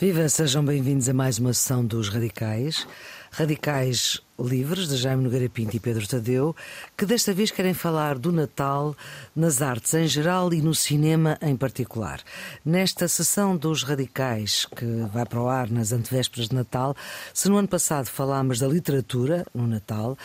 [0.00, 2.88] Viva, sejam bem-vindos a mais uma sessão dos Radicais.
[3.30, 6.56] Radicais Livres, de Jaime Nogueira Pinto e Pedro Tadeu,
[6.96, 8.96] que desta vez querem falar do Natal
[9.34, 12.20] nas artes em geral e no cinema em particular.
[12.64, 16.96] Nesta sessão dos Radicais, que vai para o ar nas antevésperas de Natal,
[17.34, 20.16] se no ano passado falámos da literatura no Natal,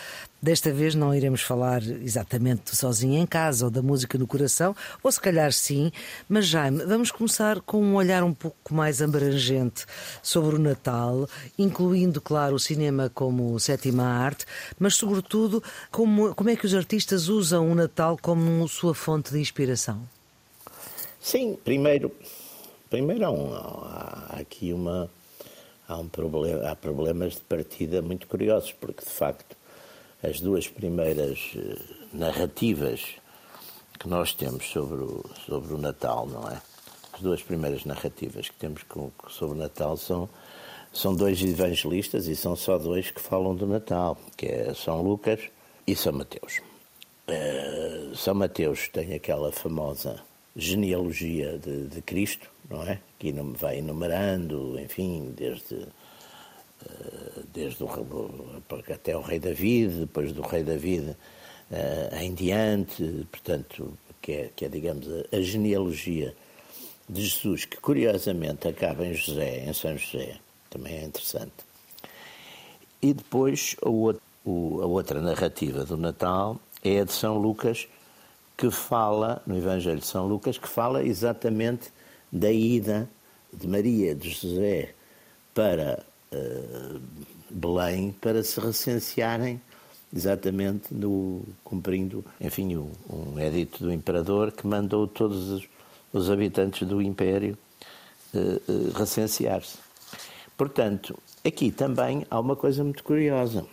[0.45, 5.11] Desta vez não iremos falar exatamente sozinho em casa ou da música no coração, ou
[5.11, 5.91] se calhar sim,
[6.29, 9.87] mas Jaime, vamos começar com um olhar um pouco mais abrangente
[10.21, 14.45] sobre o Natal, incluindo, claro, o cinema como sétima arte,
[14.79, 19.39] mas sobretudo como, como é que os artistas usam o Natal como sua fonte de
[19.39, 20.01] inspiração?
[21.19, 22.11] Sim, primeiro,
[22.89, 25.09] primeiro há, um, há aqui uma
[25.87, 29.55] há um problema, há problemas de partida muito curiosos, porque de facto
[30.23, 31.77] as duas primeiras eh,
[32.13, 33.01] narrativas
[33.99, 36.61] que nós temos sobre o, sobre o Natal, não é?
[37.13, 38.81] As duas primeiras narrativas que temos
[39.29, 40.27] sobre o Natal são,
[40.95, 45.41] são dois evangelistas e são só dois que falam do Natal, que é São Lucas
[45.85, 46.61] e São Mateus.
[47.27, 50.23] Uh, São Mateus tem aquela famosa
[50.55, 52.99] genealogia de, de Cristo, não é?
[53.19, 55.85] Que vai enumerando, enfim, desde
[56.85, 57.89] eh, desde o,
[58.93, 64.65] até o rei David, depois do rei David uh, em diante, portanto, que é, que
[64.65, 66.35] é digamos, a, a, genealogia
[67.09, 70.37] de Jesus, que curiosamente acaba em José, em São José,
[70.75, 71.53] também é interessante.
[73.01, 77.87] E depois a, o, a outra narrativa do Natal é a de São Lucas,
[78.57, 81.91] que fala, no Evangelho de São Lucas, que fala exatamente
[82.31, 83.09] da ida
[83.53, 84.93] de Maria, de José,
[85.53, 86.03] para
[86.33, 87.01] uh,
[87.49, 89.61] Belém para se recensearem
[90.13, 95.63] exatamente no cumprindo, enfim, um, um edito do imperador que mandou todos os,
[96.11, 97.57] os habitantes do império
[98.33, 99.84] uh, uh, recensear-se.
[100.57, 103.65] Portanto, aqui também há uma coisa muito curiosa,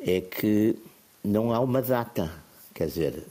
[0.00, 0.76] é que
[1.24, 2.30] não há uma data,
[2.72, 3.24] quer dizer,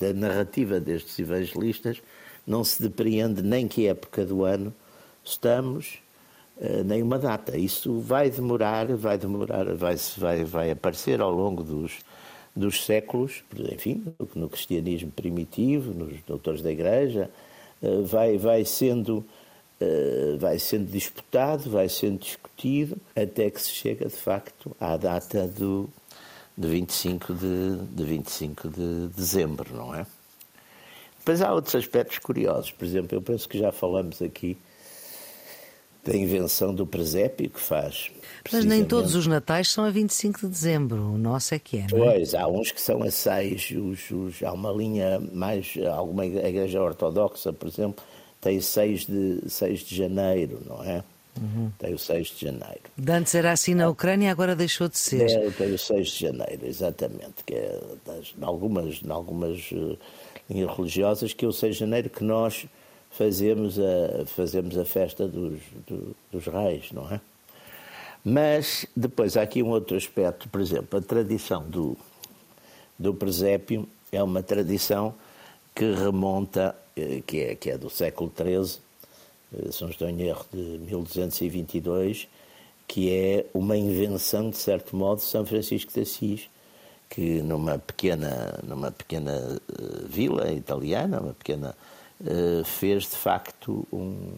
[0.00, 2.00] da narrativa destes evangelistas
[2.46, 4.72] não se depreende nem que época do ano
[5.24, 5.98] estamos,
[6.60, 7.56] eh, nem uma data.
[7.58, 11.98] Isso vai demorar, vai demorar, vai, vai, vai aparecer ao longo dos,
[12.54, 13.42] dos séculos,
[13.72, 14.04] enfim,
[14.34, 17.30] no cristianismo primitivo, nos doutores da Igreja,
[17.82, 19.24] eh, vai, vai sendo
[20.38, 25.88] vai sendo disputado, vai sendo discutido, até que se chega de facto à data do,
[26.56, 30.06] de 25 de, de 25 de dezembro, não é?
[31.18, 34.56] Depois há outros aspectos curiosos, por exemplo, eu penso que já falamos aqui
[36.04, 38.10] da invenção do presépio que faz.
[38.50, 41.86] Mas nem todos os natais são a 25 de dezembro, o nosso é que é.
[41.92, 42.14] Não é?
[42.14, 46.80] Pois, há uns que são a 6, os, os, há uma linha mais, alguma igreja
[46.80, 48.02] ortodoxa, por exemplo,
[48.48, 51.04] tem 6 de, 6 de janeiro, não é?
[51.38, 51.70] Uhum.
[51.78, 52.80] Tem o 6 de janeiro.
[52.96, 55.30] De antes era assim na Ucrânia, agora deixou de ser.
[55.30, 59.98] É, tem o 6 de janeiro, exatamente, que é das, em algumas, em algumas uh,
[60.48, 62.66] linhas religiosas, que é o 6 de janeiro que nós
[63.10, 67.20] fazemos a, fazemos a festa dos, do, dos reis, não é?
[68.24, 71.96] Mas depois há aqui um outro aspecto, por exemplo, a tradição do,
[72.98, 75.14] do presépio é uma tradição
[75.78, 76.87] que remonta, eh,
[77.26, 78.80] que é, que é do século XIII,
[79.56, 82.28] eh, São erro, de 1222,
[82.86, 86.48] que é uma invenção, de certo modo, de São Francisco de Assis,
[87.08, 91.74] que numa pequena, numa pequena eh, vila italiana, uma pequena
[92.24, 94.34] eh, fez de facto um.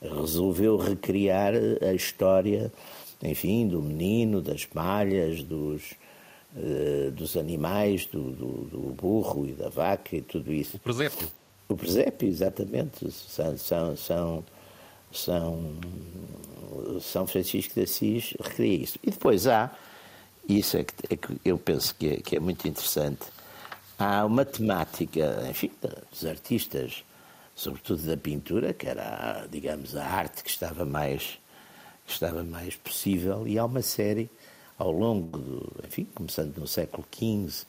[0.00, 1.52] resolveu recriar
[1.82, 2.72] a história,
[3.22, 5.92] enfim, do menino, das malhas, dos,
[6.56, 10.76] uh, dos animais, do, do, do, burro e da vaca e tudo isso.
[10.76, 11.28] O presépio.
[11.70, 13.08] O presépio, exatamente.
[13.12, 14.44] São, são, são,
[15.12, 15.74] são,
[17.00, 18.98] São Francisco de Assis recria isso.
[19.04, 19.70] E depois há,
[20.48, 23.22] isso é que, é que eu penso que é, que é muito interessante,
[23.96, 25.70] há uma temática, enfim,
[26.10, 27.04] dos artistas,
[27.54, 31.38] sobretudo da pintura, que era, digamos, a arte que estava mais,
[32.04, 34.28] que estava mais possível, e há uma série
[34.76, 37.64] ao longo do, enfim, começando no século XV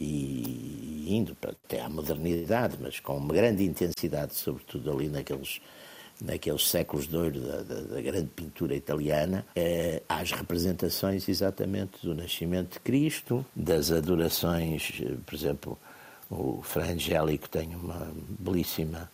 [0.00, 5.60] e indo até à modernidade, mas com uma grande intensidade, sobretudo ali naqueles
[6.20, 12.12] naqueles séculos de ouro da, da, da grande pintura italiana, é, as representações exatamente do
[12.12, 15.78] nascimento de Cristo, das adorações, eh, por exemplo,
[16.28, 19.08] o Fra Angélico tem uma belíssima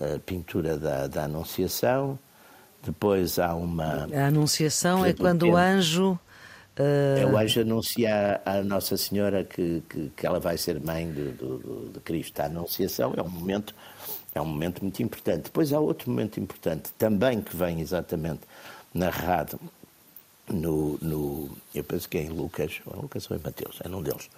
[0.00, 2.18] uh, pintura da, da Anunciação,
[2.82, 4.08] depois há uma...
[4.12, 6.18] A Anunciação é quando o anjo...
[6.78, 7.18] Uh...
[7.18, 11.32] É o anjo anuncia à Nossa Senhora que, que, que ela vai ser mãe de,
[11.32, 12.40] de, de Cristo.
[12.40, 13.74] A Anunciação é um momento
[14.34, 15.44] é um momento muito importante.
[15.44, 18.40] Depois há outro momento importante também que vem exatamente
[18.94, 19.60] narrado
[20.48, 24.02] no, no eu penso que é em Lucas, ou Lucas ou em Mateus, é um
[24.02, 24.28] deles,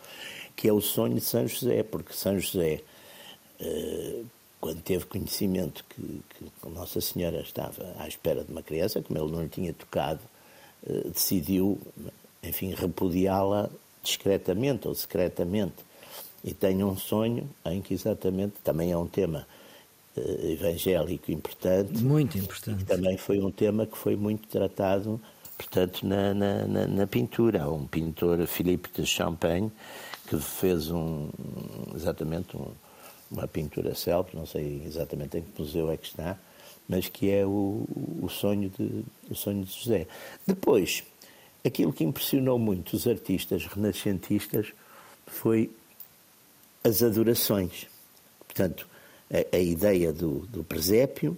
[0.54, 2.81] que é o sonho de São José, porque São José,
[3.60, 4.22] eh,
[4.60, 9.32] quando teve conhecimento que, que Nossa Senhora estava à espera de uma criança, como ele
[9.32, 10.20] não lhe tinha tocado,
[10.86, 11.81] eh, decidiu,
[12.46, 13.70] enfim, repudiá-la
[14.02, 15.75] discretamente ou secretamente.
[16.44, 19.46] E tem um sonho em que exatamente, também é um tema
[20.17, 21.96] uh, evangélico importante.
[22.02, 22.82] Muito importante.
[22.82, 25.19] E também foi um tema que foi muito tratado,
[25.56, 27.69] portanto, na, na, na, na pintura.
[27.70, 29.73] Um pintor, Philippe de Champagne,
[30.29, 31.31] que fez um,
[31.94, 32.67] exatamente um,
[33.31, 36.38] uma pintura célebre, não sei exatamente em que museu é que está,
[36.87, 37.87] mas que é o,
[38.23, 40.06] o, sonho, de, o sonho de José.
[40.46, 41.02] Depois,
[41.64, 44.72] aquilo que impressionou muito os artistas renascentistas
[45.26, 45.70] foi
[46.82, 47.87] as adorações.
[48.46, 48.87] Portanto,
[49.32, 51.37] a, a ideia do, do presépio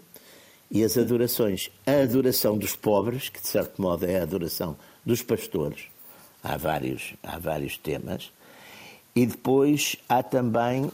[0.70, 1.70] e as adorações.
[1.86, 5.84] A adoração dos pobres, que de certo modo é a adoração dos pastores.
[6.42, 8.30] Há vários, há vários temas.
[9.14, 10.92] E depois há também uh,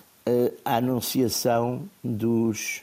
[0.65, 2.83] a anunciação dos.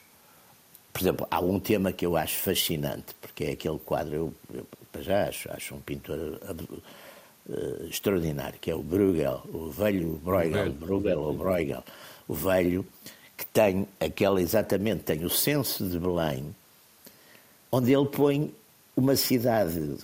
[0.92, 5.04] Por exemplo, há um tema que eu acho fascinante, porque é aquele quadro, eu, eu
[5.04, 11.20] já acho, acho um pintor uh, extraordinário, que é o Bruegel, o velho Bruegel, Bruegel.
[11.20, 11.84] Ou Bruegel,
[12.28, 12.86] o velho,
[13.38, 16.56] que tem aquela exatamente, tem o senso de Belém,
[17.72, 18.54] onde ele põe
[18.96, 19.98] uma cidade,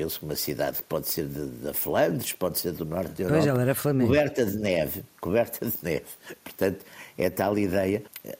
[0.00, 3.46] penso que uma cidade pode ser da Flandres, pode ser do norte da Europa, pois,
[3.60, 6.06] era coberta de neve, coberta de neve.
[6.42, 6.86] Portanto,
[7.18, 8.36] é tal ideia, eh,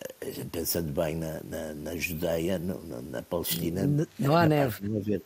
[0.50, 4.86] pensando bem na, na, na Judeia, no, na Palestina, não, não há neve.
[4.96, 5.20] Haver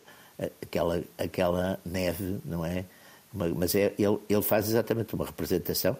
[0.61, 2.83] aquela, aquela neve, não é?
[3.33, 5.97] Mas é, ele, ele faz exatamente uma representação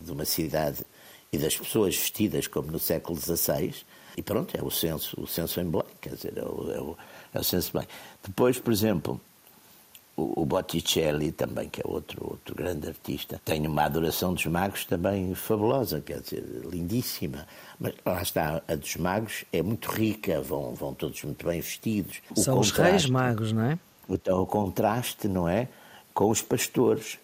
[0.00, 0.78] de uma cidade
[1.30, 3.74] e das pessoas vestidas como no século XVI,
[4.16, 6.96] e pronto, é o senso, o senso em Belém, quer dizer, é o, é o,
[7.34, 7.88] é o senso Belém.
[8.24, 9.20] Depois, por exemplo,
[10.16, 14.86] o, o, Botticelli também, que é outro, outro grande artista, tem uma adoração dos magos
[14.86, 17.46] também fabulosa, quer dizer, lindíssima.
[17.78, 22.22] Mas lá está, a dos magos é muito rica, vão, vão todos muito bem vestidos.
[22.34, 23.78] O São os reis magos, não é?
[24.08, 25.68] Então, o contraste, não é?
[26.14, 27.18] Com os pastores,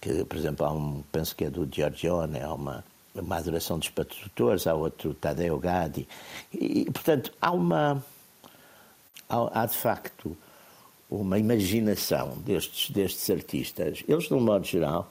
[0.00, 2.82] que, por exemplo, há um, penso que é do Giorgione, há uma,
[3.14, 6.08] uma adoração dos pastores, há outro Tadeu Gadi.
[6.52, 8.02] E, portanto, há uma.
[9.28, 10.36] Há, há de facto
[11.20, 14.04] uma imaginação destes, destes artistas.
[14.08, 15.10] Eles, de um modo geral,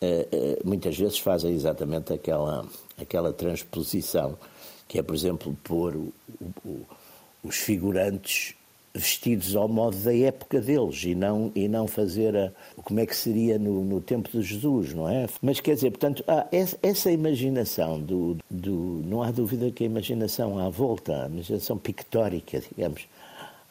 [0.00, 2.66] eh, eh, muitas vezes fazem exatamente aquela,
[3.00, 4.36] aquela transposição,
[4.88, 6.12] que é, por exemplo, pôr o,
[6.64, 6.86] o,
[7.44, 8.54] os figurantes
[8.94, 12.52] vestidos ao modo da época deles e não, e não fazer a,
[12.82, 15.26] como é que seria no, no tempo de Jesus, não é?
[15.40, 16.46] Mas quer dizer, portanto, há
[16.82, 19.02] essa imaginação do, do.
[19.06, 23.06] Não há dúvida que a imaginação à volta, a imaginação pictórica, digamos,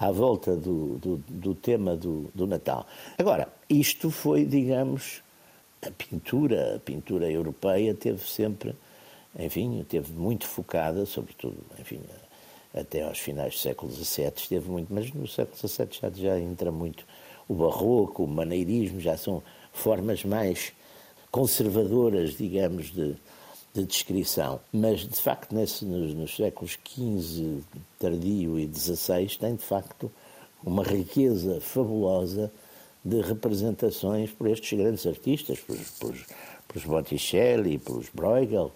[0.01, 2.87] à volta do, do, do tema do, do Natal.
[3.19, 5.21] Agora, isto foi, digamos,
[5.79, 8.73] a pintura, a pintura europeia teve sempre,
[9.37, 12.01] enfim, teve muito focada, sobretudo, enfim,
[12.73, 16.71] até aos finais do século XVII esteve muito, mas no século XVII já, já entra
[16.71, 17.05] muito
[17.47, 20.73] o barroco, o maneirismo, já são formas mais
[21.29, 23.15] conservadoras, digamos, de,
[23.73, 24.59] de descrição.
[24.71, 27.61] Mas, de facto, nesse, nos, nos, séculos XV,
[27.99, 30.11] tardio e XVI, tem, de facto,
[30.63, 32.51] uma riqueza fabulosa
[33.03, 36.25] de representações por estes grandes artistas, pelos,
[36.67, 38.71] pelos Botticelli, pelos Bruegel,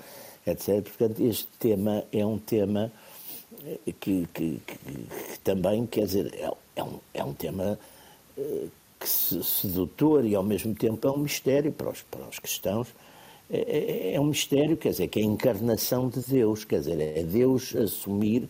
[0.48, 0.82] etc.
[0.84, 2.92] Portanto, este tema é um tema
[4.00, 7.80] que, que, que, que também, quer dizer, é, é, um, é um tema
[8.38, 8.68] eh,
[9.00, 12.88] que sedutor e, ao mesmo tempo, é um mistério para os, para os cristãos
[13.50, 17.00] é, é, é, um mistério, quer dizer, que é a encarnação de Deus, quer dizer,
[17.00, 18.50] é Deus assumir,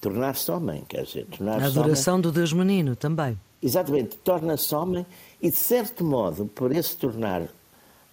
[0.00, 2.22] tornar-se homem, quer dizer, tornar-se A adoração homem.
[2.22, 3.38] do Deus menino também.
[3.62, 5.06] Exatamente, torna-se homem
[5.40, 7.48] e, de certo modo, por esse tornar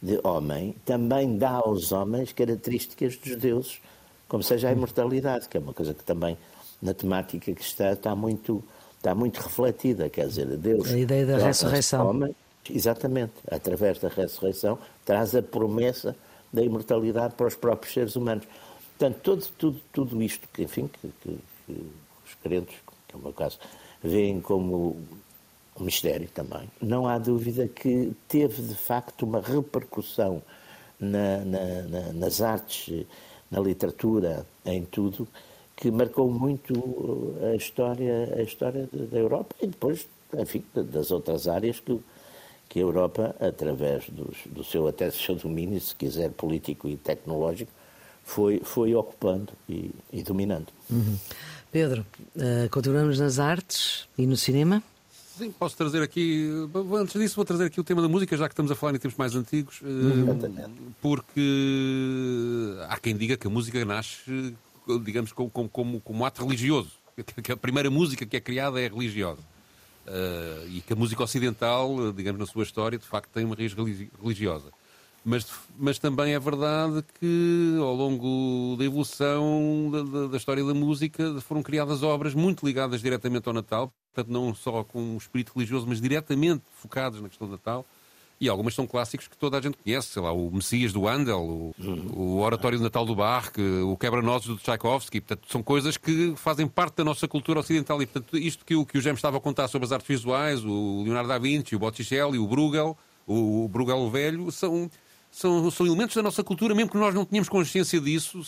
[0.01, 3.79] de homem, também dá aos homens características dos deuses,
[4.27, 6.38] como seja a imortalidade, que é uma coisa que também
[6.82, 8.63] na temática que está está muito
[8.98, 10.89] está muito refletida, quer dizer, Deus.
[10.89, 12.10] A ideia da ressurreição.
[12.10, 12.34] Homem,
[12.70, 16.15] exatamente, através da ressurreição, traz a promessa
[16.51, 18.45] da imortalidade para os próprios seres humanos.
[18.98, 21.91] Portanto, todo, tudo, tudo isto que, enfim, que, que, que
[22.25, 22.75] os crentes,
[23.07, 23.60] que é o meu caso,
[24.01, 24.98] veem como
[25.79, 30.41] um mistério também, não há dúvida que teve de facto uma repercussão
[31.00, 33.05] na, na, na, nas artes,
[33.50, 35.27] na literatura, em tudo,
[35.75, 40.07] que marcou muito a história, a história da Europa e depois,
[40.38, 42.00] enfim, das outras áreas que
[42.70, 47.72] que a Europa, através dos, do seu até seu domínio, se quiser político e tecnológico,
[48.24, 50.67] foi, foi ocupando e, e dominando.
[50.89, 51.17] Uhum.
[51.72, 52.05] Pedro,
[52.36, 54.82] uh, continuamos nas artes e no cinema?
[55.38, 56.48] Sim, posso trazer aqui.
[56.96, 59.00] Antes disso, vou trazer aqui o tema da música, já que estamos a falar em
[59.00, 60.93] tempos mais antigos, uhum.
[61.01, 64.53] porque há quem diga que a música nasce,
[65.03, 66.91] digamos, como, como, como ato religioso.
[67.43, 69.41] Que a primeira música que é criada é religiosa.
[70.05, 73.74] Uh, e que a música ocidental, digamos, na sua história, de facto tem uma raiz
[73.74, 74.69] religiosa.
[75.25, 80.74] Mas, mas também é verdade que ao longo da evolução da, da, da, história da
[80.74, 85.53] música foram criadas obras muito ligadas diretamente ao Natal, portanto não só com um espírito
[85.55, 87.86] religioso, mas diretamente focadas na questão do Natal.
[88.44, 91.40] E algumas são clássicos que toda a gente conhece, sei lá, o Messias do Handel,
[91.40, 91.74] o,
[92.14, 93.54] o Oratório do Natal do Bach,
[93.88, 98.02] o Quebra-Nozes do Tchaikovsky, portanto, são coisas que fazem parte da nossa cultura ocidental.
[98.02, 100.62] E, portanto, isto que o, que o James estava a contar sobre as artes visuais,
[100.66, 104.92] o Leonardo da Vinci, o Botticelli, o Bruegel, o, o Bruegel o Velho, são,
[105.32, 108.44] são, são elementos da nossa cultura, mesmo que nós não tenhamos consciência disso,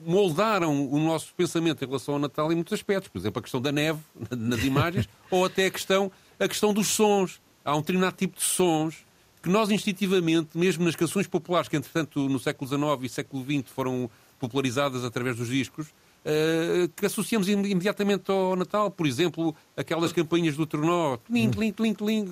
[0.00, 3.08] moldaram o nosso pensamento em relação ao Natal em muitos aspectos.
[3.08, 3.98] Por exemplo, a questão da neve
[4.30, 7.38] nas imagens, ou até a questão, a questão dos sons.
[7.62, 9.04] Há um determinado tipo de sons
[9.42, 13.70] que nós instintivamente, mesmo nas canções populares que, entretanto, no século XIX e século XX
[13.70, 18.90] foram popularizadas através dos discos, uh, que associamos imediatamente ao Natal.
[18.90, 22.28] Por exemplo, aquelas campanhas do Tornó, tling, tling, tling, tling,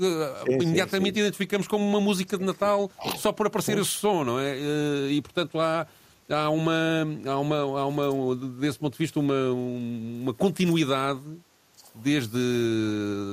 [0.61, 1.27] imediatamente sim, sim.
[1.27, 4.55] identificamos como uma música de Natal só por aparecer esse som, não é?
[4.55, 5.87] Uh, e, portanto, há
[6.29, 6.73] há uma,
[7.27, 11.21] há uma, há uma desse ponto de vista, uma, uma continuidade
[11.95, 12.39] desde,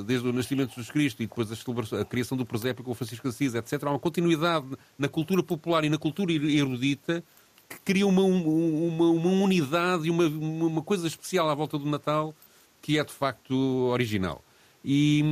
[0.06, 2.94] desde o nascimento de Jesus Cristo e depois a, a criação do presépio com o
[2.94, 3.82] Francisco Assis, etc.
[3.84, 4.66] Há uma continuidade
[4.98, 7.24] na cultura popular e na cultura erudita
[7.68, 12.34] que cria uma, uma, uma unidade e uma, uma coisa especial à volta do Natal
[12.80, 14.42] que é de facto original.
[14.84, 15.22] E,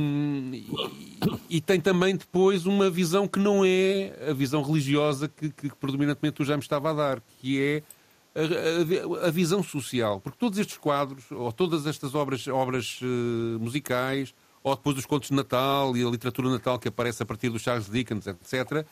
[1.49, 5.75] e, e, tem também depois uma visão que não é a visão religiosa que, que
[5.75, 7.83] predominantemente tu já me estava a dar, que é
[8.35, 10.19] a, a, a, visão social.
[10.19, 14.33] Porque todos estes quadros, ou todas estas obras, obras uh, musicais,
[14.63, 17.59] ou depois dos contos de Natal e a literatura Natal que aparece a partir do
[17.59, 18.85] Charles Dickens, etc.,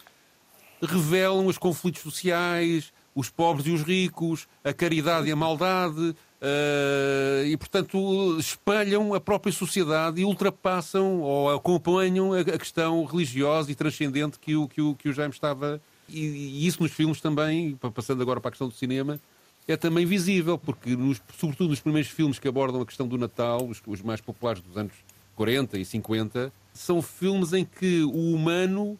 [0.82, 7.46] revelam os conflitos sociais, os pobres e os ricos, a caridade e a maldade, uh,
[7.46, 13.76] e, portanto, espelham a própria sociedade e ultrapassam ou acompanham a, a questão religiosa e
[13.76, 15.82] transcendente que o, que o, que o Jaime estava.
[16.12, 19.20] E, e, isso nos filmes também, passando agora para a questão do cinema,
[19.68, 23.68] é também visível, porque, nos, sobretudo nos primeiros filmes que abordam a questão do Natal,
[23.68, 24.94] os, os mais populares dos anos
[25.36, 29.00] 40 e 50, são filmes em que o humano,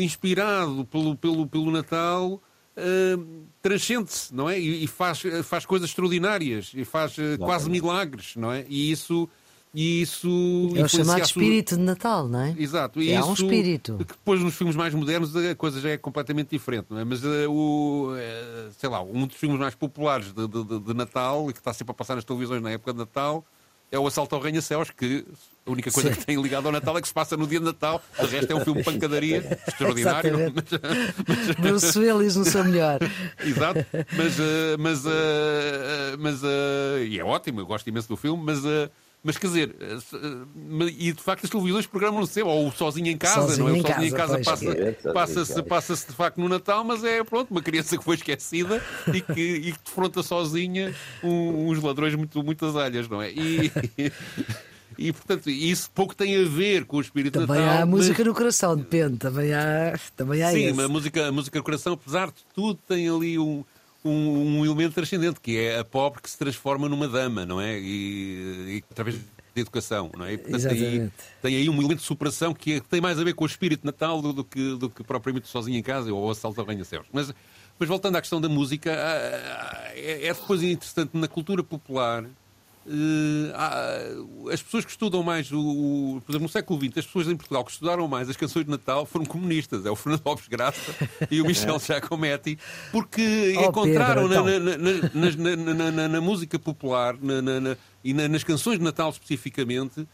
[0.00, 2.42] inspirado pelo, pelo, pelo Natal,
[2.76, 4.58] uh, transcende-se, não é?
[4.58, 8.64] E, e, faz, faz coisas extraordinárias e faz uh, quase milagres, não é?
[8.68, 9.28] E isso.
[9.74, 12.54] E isso é o chamado espírito de Natal, não é?
[12.58, 13.00] Exato.
[13.02, 13.98] E é isso, um espírito.
[13.98, 17.04] Que depois nos filmes mais modernos a coisa já é completamente diferente, não é?
[17.04, 21.50] Mas uh, o, uh, sei lá, um dos filmes mais populares de, de, de Natal
[21.50, 23.44] e que está sempre a passar nas televisões na época de Natal
[23.90, 25.24] é o Assalto ao Ranha-Céus, que
[25.64, 26.20] a única coisa Sim.
[26.20, 28.02] que tem ligado ao Natal é que se passa no dia de Natal.
[28.18, 30.52] O resto é um filme de pancadaria extraordinário.
[30.54, 30.64] Mas,
[31.48, 31.56] mas...
[31.56, 32.98] Bruce Willis no seu melhor.
[33.44, 33.86] Exato.
[34.16, 35.02] Mas, uh, mas,
[36.18, 36.42] mas
[37.06, 38.60] e é ótimo, eu gosto imenso do filme, mas.
[39.26, 39.76] Mas quer dizer,
[40.96, 43.78] e de facto as televisões programam-se, ou sozinho em casa, sozinho não é?
[43.80, 47.60] O sozinho em casa passa-se passa passa de facto no Natal, mas é pronto, uma
[47.60, 48.80] criança que foi esquecida
[49.12, 53.32] e que, e que defronta sozinha um, uns ladrões muito, muitas alhas, não é?
[53.32, 53.72] E,
[54.96, 57.64] e portanto, isso pouco tem a ver com o espírito também Natal.
[57.64, 60.80] Também há música no coração, depende, também há, também há Sim, esse.
[60.80, 63.64] a música, a música no coração, apesar de tudo, tem ali um
[64.08, 67.78] um, um, elemento transcendente, que é a pobre que se transforma numa dama, não é?
[67.78, 70.34] E, e através da educação, não é?
[70.34, 73.34] E, portanto, tem, tem, aí um elemento de superação que é, tem mais a ver
[73.34, 76.26] com o espírito de Natal do, do, que, do que propriamente sozinho em casa ou
[76.26, 77.06] o assalto ao ranha-céus.
[77.12, 77.32] Mas,
[77.78, 78.90] mas voltando à questão da música,
[79.94, 82.24] é, é depois interessante na cultura popular
[84.48, 87.36] as pessoas que estudam mais, o, o, por exemplo, no século XX, as pessoas em
[87.36, 89.84] Portugal que estudaram mais as canções de Natal foram comunistas.
[89.84, 90.94] É o Fernando Alves Graça
[91.30, 92.58] e o Michel Giacometti,
[92.92, 95.10] porque oh, encontraram Pedro, então.
[95.14, 97.16] na, na, na, na, música popular
[98.04, 100.06] e nas canções de Natal especificamente uh,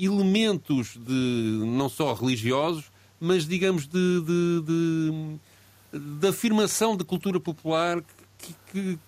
[0.00, 2.84] elementos de não só religiosos,
[3.20, 8.02] mas digamos de, de, de, de afirmação de cultura popular
[8.38, 8.98] que, que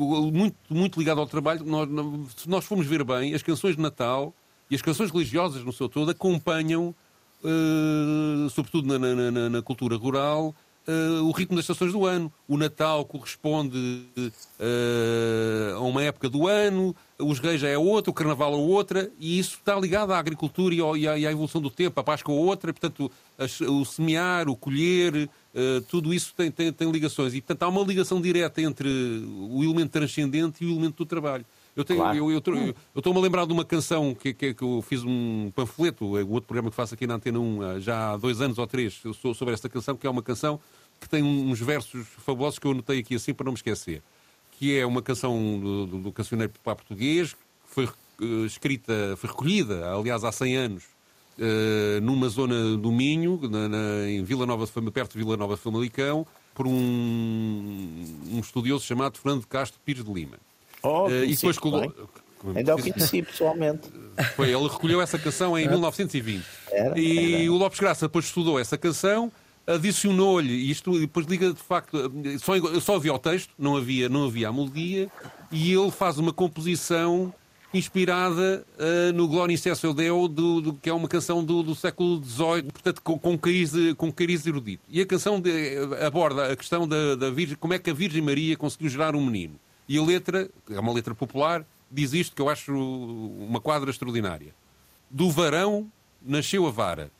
[0.00, 1.64] muito, muito ligado ao trabalho.
[1.64, 1.88] Nós,
[2.36, 4.34] se nós formos ver bem, as canções de Natal
[4.70, 6.94] e as canções religiosas no seu todo acompanham,
[7.44, 10.54] uh, sobretudo na, na, na, na, cultura rural,
[10.88, 12.32] uh, o ritmo das estações do ano.
[12.48, 18.54] O Natal corresponde uh, a uma época do ano, os reis é outra, o carnaval
[18.54, 21.60] é outra, e isso está ligado à agricultura e, ao, e, à, e à, evolução
[21.60, 22.00] do tempo.
[22.00, 23.10] A Páscoa é outra, portanto,
[23.68, 27.34] o semear, o colher, Uh, tudo isso tem, tem, tem, ligações.
[27.34, 31.44] E, portanto, há uma ligação direta entre o elemento transcendente e o elemento do trabalho.
[31.76, 32.16] Eu tenho, claro.
[32.16, 35.02] eu, eu, eu, eu estou-me a lembrar de uma canção que, que, que, eu fiz
[35.04, 38.42] um panfleto, é o outro programa que faço aqui na Antena 1, já há dois
[38.42, 39.02] anos ou três,
[39.34, 40.60] sobre esta canção, que é uma canção
[41.00, 44.02] que tem uns versos fabulosos que eu anotei aqui assim para não me esquecer.
[44.52, 49.30] Que é uma canção do, do, do cancioneiro popular português, que foi uh, escrita, foi
[49.30, 50.84] recolhida, aliás, há 100 anos,
[51.38, 55.36] uh, numa zona do Minho, na, na, em Vila Nova de Fama, perto de Vila
[55.36, 60.36] Nova de Famalicão, por um, um estudioso chamado Fernando Castro Pires de Lima.
[60.82, 61.92] Oh, uh, e depois colo...
[62.56, 63.88] Ainda o conheci pessoalmente.
[64.34, 66.44] Foi, ele recolheu essa canção em 1920.
[66.70, 67.52] Era, e era.
[67.52, 69.30] o Lopes Graça depois estudou essa canção,
[69.66, 71.96] adicionou-lhe, isto depois liga de facto,
[72.40, 75.08] só, só havia o texto, não havia, não havia a melodia,
[75.52, 77.32] e ele faz uma composição
[77.74, 82.22] inspirada uh, no Glória Incessio Deo, do, do, que é uma canção do, do século
[82.22, 84.82] XVIII, portanto, com, com, cariz, com cariz erudito.
[84.88, 88.22] E a canção de, aborda a questão da, da Virgem, como é que a Virgem
[88.22, 89.54] Maria conseguiu gerar um menino.
[89.88, 94.54] E a letra, é uma letra popular, diz isto que eu acho uma quadra extraordinária.
[95.10, 97.10] Do varão nasceu a vara,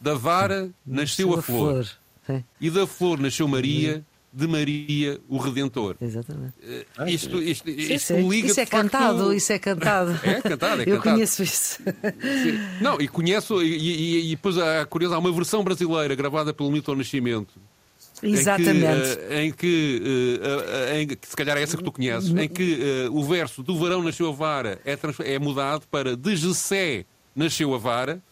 [0.00, 1.86] da vara nasceu, nasceu a, flor,
[2.24, 2.44] flor.
[2.60, 5.96] e da flor nasceu Maria de Maria, o Redentor.
[6.00, 6.54] Exatamente.
[6.98, 10.18] Uh, isto, isto, isto liga Isso é cantado, isso é cantado.
[10.24, 11.80] É cantado, é Eu conheço isso.
[11.82, 12.58] Sim.
[12.80, 16.70] Não, e conheço, e, e, e depois há, curioso, há uma versão brasileira gravada pelo
[16.70, 17.54] Milton Nascimento.
[18.22, 19.18] Exatamente.
[19.30, 22.30] Em que, uh, em, que, uh, em que, se calhar é essa que tu conheces,
[22.30, 24.98] em que o verso do verão nasceu a vara é,
[25.34, 27.04] é mudado para de Gessé
[27.36, 28.22] nasceu a vara,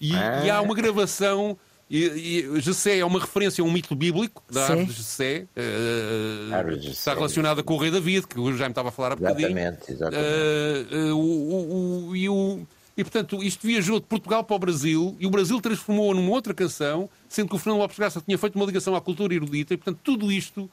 [0.00, 0.42] e, ah.
[0.44, 1.58] e há uma gravação
[1.90, 6.74] e, e Jessé é uma referência a um mito bíblico da árvore de Jessé, uh,
[6.90, 9.48] está relacionada com o rei David, que o Jaime estava a falar há bocadinho.
[9.48, 10.94] Exatamente, exatamente.
[10.94, 15.16] Uh, uh, o, o, e, o, e, portanto, isto viajou de Portugal para o Brasil
[15.18, 18.56] e o Brasil transformou-a numa outra canção, sendo que o Fernando Lopes Graça tinha feito
[18.56, 20.68] uma ligação à cultura erudita, e, portanto, tudo isto.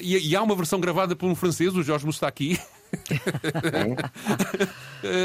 [0.00, 2.60] E, e, há uma versão gravada por um francês, o Jorge Moustaki.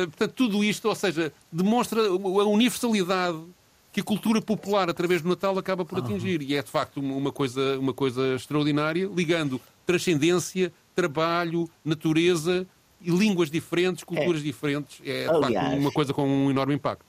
[0.07, 3.37] portanto, tudo isto, ou seja, demonstra a universalidade
[3.95, 6.41] que a cultura popular, através do Natal, acaba por atingir.
[6.41, 12.67] E é, de facto, uma coisa, uma coisa extraordinária, ligando transcendência, trabalho, natureza
[12.99, 14.43] e línguas diferentes, culturas é.
[14.43, 14.99] diferentes.
[15.05, 17.05] É, aliás, de facto, uma coisa com um enorme impacto.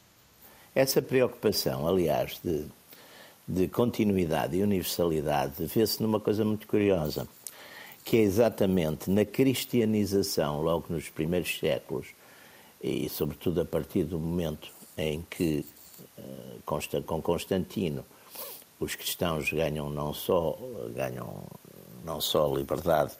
[0.76, 2.66] Essa preocupação, aliás, de,
[3.48, 7.26] de continuidade e universalidade, vê-se numa coisa muito curiosa,
[8.04, 12.06] que é exatamente na cristianização, logo nos primeiros séculos,
[12.80, 15.64] e sobretudo a partir do momento em que
[17.06, 18.04] com Constantino,
[18.78, 20.58] os cristãos ganham não só
[20.94, 21.44] ganham
[22.04, 23.12] não só liberdade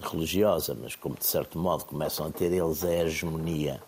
[0.00, 3.80] religiosa, mas como de certo modo começam a ter eles a hegemonia.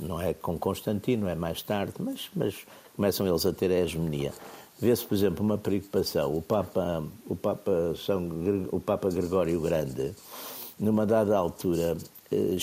[0.00, 4.32] Não é com Constantino, é mais tarde, mas, mas começam eles a ter a hegemonia.
[4.78, 6.36] Vê-se, por exemplo, uma preocupação.
[6.36, 8.28] O Papa, o Papa, São,
[8.70, 10.14] o Papa Gregório Grande,
[10.78, 11.96] numa dada altura,
[12.30, 12.54] eh,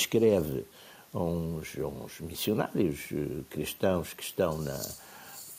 [1.09, 4.79] escreve uns, uns missionários eh, cristãos que estão na,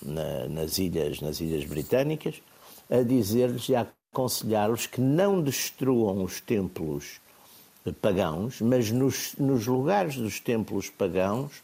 [0.02, 2.40] na, nas, ilhas, nas ilhas britânicas,
[2.88, 7.20] a dizer-lhes e a aconselhar-los que não destruam os templos
[8.00, 11.62] pagãos, mas nos, nos lugares dos templos pagãos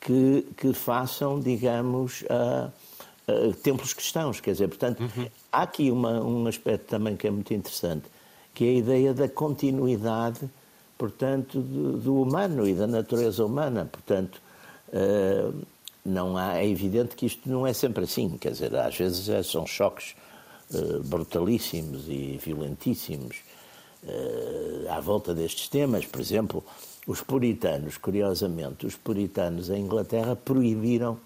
[0.00, 2.72] que, que façam, digamos, uh,
[3.30, 4.40] uh, templos cristãos.
[4.40, 5.28] Quer dizer, portanto, uhum.
[5.52, 8.04] há aqui uma, um aspecto também que é muito interessante,
[8.54, 10.48] que é a ideia da continuidade,
[10.98, 13.88] portanto, do, do humano e da natureza humana.
[13.90, 14.40] Portanto,
[14.88, 15.66] uh,
[16.04, 19.42] não há, é evidente que isto não é sempre assim, quer dizer, às vezes é,
[19.42, 20.14] são choques
[20.70, 23.36] uh, brutalíssimos e violentíssimos
[24.88, 26.06] à volta destes temas.
[26.06, 26.62] Por exemplo,
[27.08, 31.18] os puritanos, curiosamente, os puritanos em Inglaterra proibiram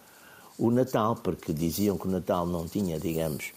[0.59, 3.53] o Natal, porque diziam que o Natal não tinha, digamos,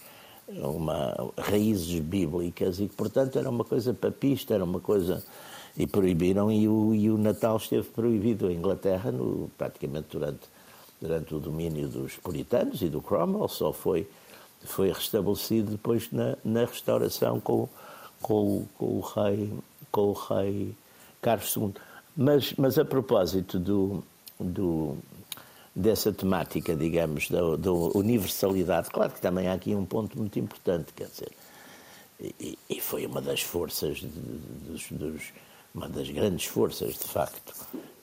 [0.48, 5.22] uma raízes bíblicas e que, portanto, era uma coisa papista, era uma coisa
[5.76, 10.54] e proibiram e o, e o Natal esteve proibido em Inglaterra no, praticamente durante
[11.04, 14.08] durante o domínio dos puritanos e do Cromwell, só foi,
[14.64, 17.68] foi restabelecido depois na, na restauração com,
[18.22, 19.52] com, com, o rei,
[19.92, 20.74] com o rei
[21.20, 21.74] Carlos II.
[22.16, 24.02] Mas, mas a propósito do,
[24.40, 24.96] do,
[25.74, 30.92] dessa temática, digamos, da, da, universalidade, claro que também há aqui um ponto muito importante,
[30.94, 31.32] quer dizer,
[32.40, 35.32] e, e foi uma das forças, de, dos, dos,
[35.74, 37.52] uma das grandes forças, de facto,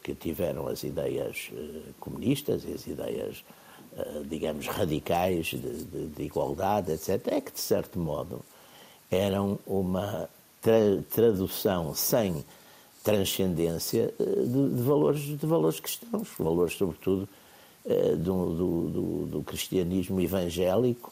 [0.03, 3.45] que tiveram as ideias uh, comunistas e as ideias,
[3.93, 8.41] uh, digamos, radicais de, de, de, igualdade, etc., é que, de certo modo,
[9.10, 10.29] eram uma
[10.62, 12.43] tra tradução sem
[13.03, 17.27] transcendência uh, de, de, valores, de valores cristãos, valores, sobretudo,
[17.84, 21.12] do, do, do, do, cristianismo evangélico,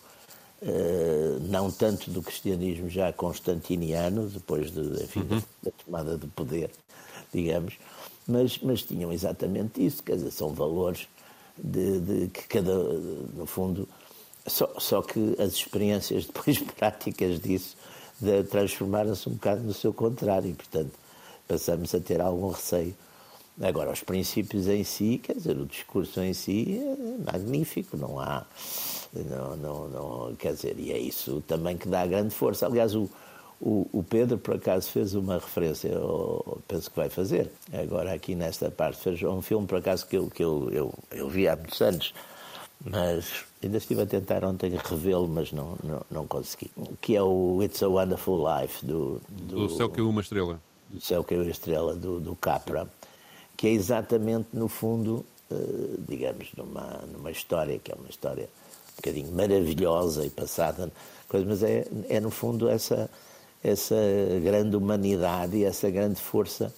[1.50, 5.41] não tanto do cristianismo já constantiniano, depois de, enfim, uhum.
[5.63, 6.69] da tomada de poder,
[7.34, 7.76] digamos,
[8.28, 11.08] mas, mas tinham exatamente isso, quer dizer, são valores
[11.58, 13.88] de, de que cada, no fundo,
[14.45, 17.76] só, só que as experiências depois práticas disso
[18.19, 20.91] de, transformaram-se um bocado no seu contrário, e, portanto,
[21.48, 22.95] passamos a ter algum receio.
[23.62, 28.45] Agora, os princípios em si, quer dizer, o discurso em si é magnífico, não há.
[29.13, 32.67] Não, não, não, quer dizer, e é isso também que dá grande força.
[32.67, 33.10] Aliás, o,
[33.60, 38.36] o, o Pedro, por acaso, fez uma referência, eu penso que vai fazer, agora aqui
[38.36, 41.56] nesta parte, fez um filme, por acaso, que eu, que eu, eu, eu vi há
[41.56, 42.13] muitos anos,
[42.86, 46.72] mas ainda estive a tentar ontem revê-lo, mas não, não, não, consegui.
[47.02, 49.22] Que é o It's a Wonderful Life do.
[49.28, 50.62] Do, do Céu Caiu uma Estrela.
[50.89, 52.88] Do Céu Caiu uma Estrela, do, do Capra,
[53.58, 58.48] que é exatamente, no fundo, uh, digamos, numa, numa história que é uma história
[59.00, 60.92] bocadinho maravilhosa e passada,
[61.28, 63.10] coisa, mas é, é, no fundo, essa,
[63.64, 63.96] essa
[64.44, 66.74] grande humanidade e essa grande força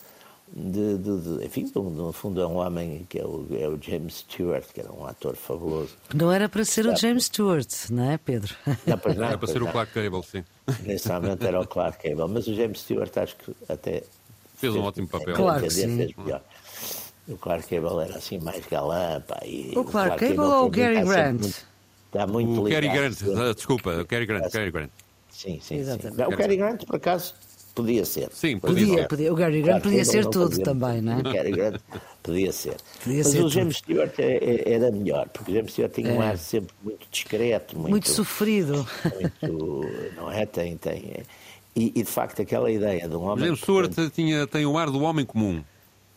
[0.53, 4.17] de, de, de, enfim, no fundo é um homem que é o, é o, James
[4.17, 5.95] Stewart, que era um ator fabuloso.
[6.13, 8.53] Não era para ser o James Stewart, não é, Pedro?
[8.85, 9.67] Não, pois não, era para ser não.
[9.67, 10.43] o Clark Gable, sim.
[10.83, 14.09] Inicialmente era o Clark Gable, mas o James Stewart acho que até fez,
[14.57, 15.35] fez um ótimo papel.
[15.35, 15.95] Claro que sim.
[15.97, 16.41] Fez melhor.
[17.29, 20.69] O Clark Gable era assim mais galã, pá, e o, Clark, Clark Gable ou o
[20.69, 21.70] Gary Grant?
[22.11, 23.17] Está muito, o Cary Grant,
[23.55, 24.89] desculpa, o Cary Grant, Cary Grant.
[25.29, 26.17] Sim, sim, Exatamente.
[26.17, 26.33] sim.
[26.33, 27.33] O Cary Grant, por acaso,
[27.73, 28.29] Podia ser.
[28.31, 29.07] Sim, podia, podia.
[29.07, 29.33] podia.
[29.33, 31.19] O Gary Grant claro, podia ser tudo podia, também, não é?
[31.19, 31.81] O Gary Grant
[32.21, 32.75] podia ser.
[33.01, 33.93] Podia Mas ser o James tudo.
[33.93, 36.13] Stewart é, é, era melhor, porque o James Stewart tinha é.
[36.13, 37.75] um ar sempre muito discreto.
[37.75, 38.85] Muito, muito sofrido.
[39.15, 39.81] Muito,
[40.17, 40.45] não é?
[40.45, 41.23] Tem, tem.
[41.73, 43.43] E, e, de facto aquela ideia de um homem...
[43.43, 44.09] O James Stewart tem...
[44.09, 45.63] tinha, tem o ar do homem comum.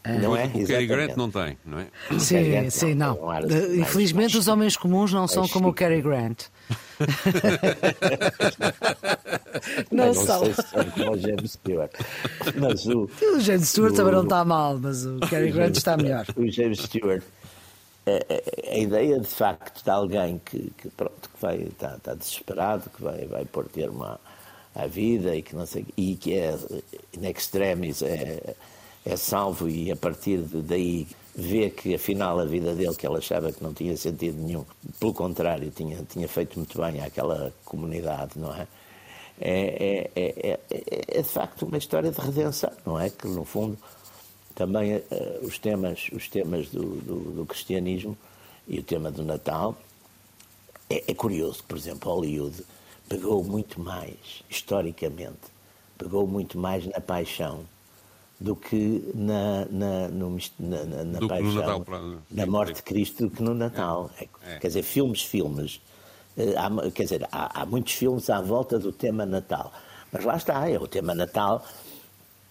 [0.07, 0.45] Não é?
[0.47, 1.87] O Cary Grant não tem, não é?
[2.19, 3.15] Sim, sim, não.
[3.15, 3.75] não.
[3.75, 6.43] Infelizmente os homens comuns não são como o Cary Grant.
[9.91, 10.45] não, não são.
[10.45, 11.93] Sei se são como o James Stewart.
[12.61, 15.97] Mas o, o James Stewart o, também não está mal, mas o Cary Grant está
[15.97, 16.27] melhor.
[16.37, 17.23] O James Stewart
[18.07, 22.91] a, a, ideia de facto de alguém que, que pronto que vai está, está, desesperado
[22.91, 24.21] que vai vai pôr termo à,
[24.75, 26.55] à vida e que não sei e que é
[27.17, 28.55] in extremis é,
[29.05, 33.53] é salvo e a partir daí vê que afinal a vida dele, que ela achava
[33.53, 34.65] que não tinha sentido nenhum,
[35.01, 38.67] pelo contrário, tinha, tinha feito muito bem àquela comunidade, não é?
[39.41, 40.61] É, é, é,
[41.19, 43.11] é, de facto uma história de redenção, não é?
[43.11, 43.77] Que no fundo
[44.55, 45.03] também uh,
[45.43, 48.17] os temas, os temas do, do, do, cristianismo
[48.69, 49.77] e o tema do Natal
[50.89, 52.65] é, é curioso, por exemplo, Hollywood
[53.09, 55.51] pegou muito mais, historicamente,
[55.99, 57.67] pegou muito mais na paixão
[58.41, 62.01] do que na, na, no, na, na, na paixão, Natal, para...
[62.31, 64.11] na morte de Cristo, do que no Natal.
[64.19, 64.29] É.
[64.47, 64.59] É.
[64.59, 65.81] Quer dizer, filmes, filmes.
[66.37, 69.73] Eh, há, quer dizer, há, há, muitos filmes à volta do tema Natal.
[70.11, 71.65] Mas lá está, é o tema Natal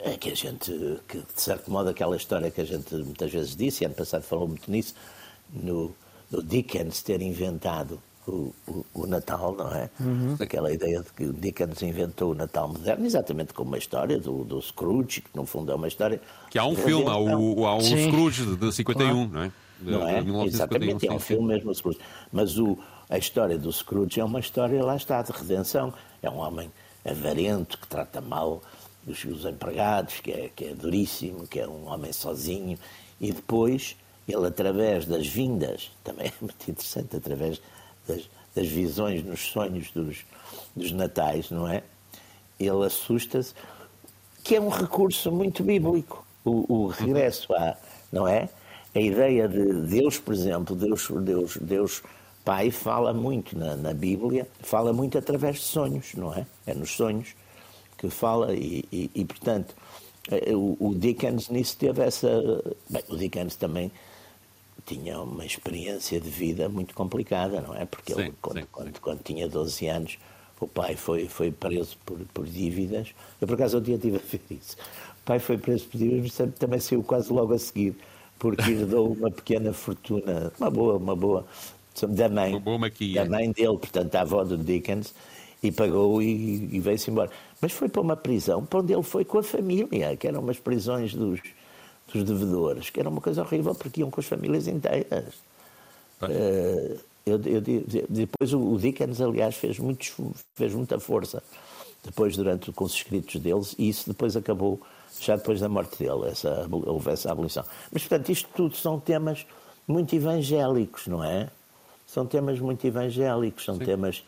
[0.03, 3.55] é que a gente, que de certo modo, aquela história que a gente muitas vezes
[3.55, 4.93] disse, e ano passado falou muito nisso,
[5.49, 5.95] no,
[6.29, 9.89] no Dickens ter inventado o, o, o, Natal, não é?
[9.99, 10.35] Uhum.
[10.39, 14.61] Aquela ideia de que Dickens inventou o Natal moderno, exatamente como uma história do, do
[14.61, 16.21] Scrooge, que no fundo é uma história.
[16.49, 19.51] Que há um filme, há o, há um Scrooge de 51, não é?
[19.79, 20.21] De, não é?
[20.21, 21.99] De exatamente, é um filme mesmo o Scrooge.
[22.31, 22.77] Mas o,
[23.09, 25.93] a história do Scrooge é uma história, lá está, de redenção.
[26.21, 26.71] É um homem
[27.05, 28.61] avarento que trata mal
[29.05, 32.77] os, os empregados, que é, que é duríssimo, que é um homem sozinho,
[33.19, 37.61] e depois ele, através das vindas, também é muito interessante, através
[38.07, 40.25] das, das visões nos sonhos dos,
[40.75, 41.83] dos natais, não é?
[42.59, 43.53] Ele assusta-se,
[44.43, 47.75] que é um recurso muito bíblico, o, o regresso à,
[48.11, 48.49] não é?
[48.95, 52.03] A ideia de Deus, por exemplo, Deus, Deus, Deus
[52.45, 56.45] Pai fala muito na, na Bíblia, fala muito através de sonhos, não é?
[56.67, 57.29] É nos sonhos
[57.97, 59.73] que fala e, e, e portanto,
[60.29, 62.27] eh, o, o Dickens nisso teve essa.
[62.89, 63.89] Bem, o Dickens também
[64.85, 67.85] tinha uma experiência de vida muito complicada, não é?
[67.85, 69.01] Porque sim, ele, quando, sim, quando, sim.
[69.01, 70.17] quando, tinha 12 anos,
[70.59, 73.13] o pai foi, foi preso por, por dívidas.
[73.39, 74.75] Eu, por acaso, um dia tive a ver isso.
[75.21, 77.95] O pai foi preso por dívidas, mas também saiu quase logo a seguir,
[78.37, 81.45] porque herdou uma pequena fortuna, uma boa, uma boa,
[82.09, 82.61] da mãe,
[83.13, 85.13] da mãe dele, portanto, a avó do Dickens,
[85.61, 87.29] e pagou e, e veio-se embora.
[87.61, 90.59] Mas foi para uma prisão para onde ele foi com a família, que eram umas
[90.59, 91.39] prisões dos
[92.13, 95.33] dos devedores, que era uma coisa horrível porque iam com as famílias inteiras.
[96.21, 97.61] Uh, eu, eu,
[98.09, 100.13] depois o, Dickens, aliás, fez, muitos,
[100.55, 101.41] fez muita força
[102.03, 104.79] depois durante com os escritos deles e isso depois acabou
[105.19, 107.63] já depois da morte dele, essa, houve essa abolição.
[107.91, 109.45] Mas, portanto, isto tudo são temas
[109.87, 111.49] muito evangélicos, não é?
[112.05, 113.85] São temas muito evangélicos, são Sim.
[113.85, 114.23] temas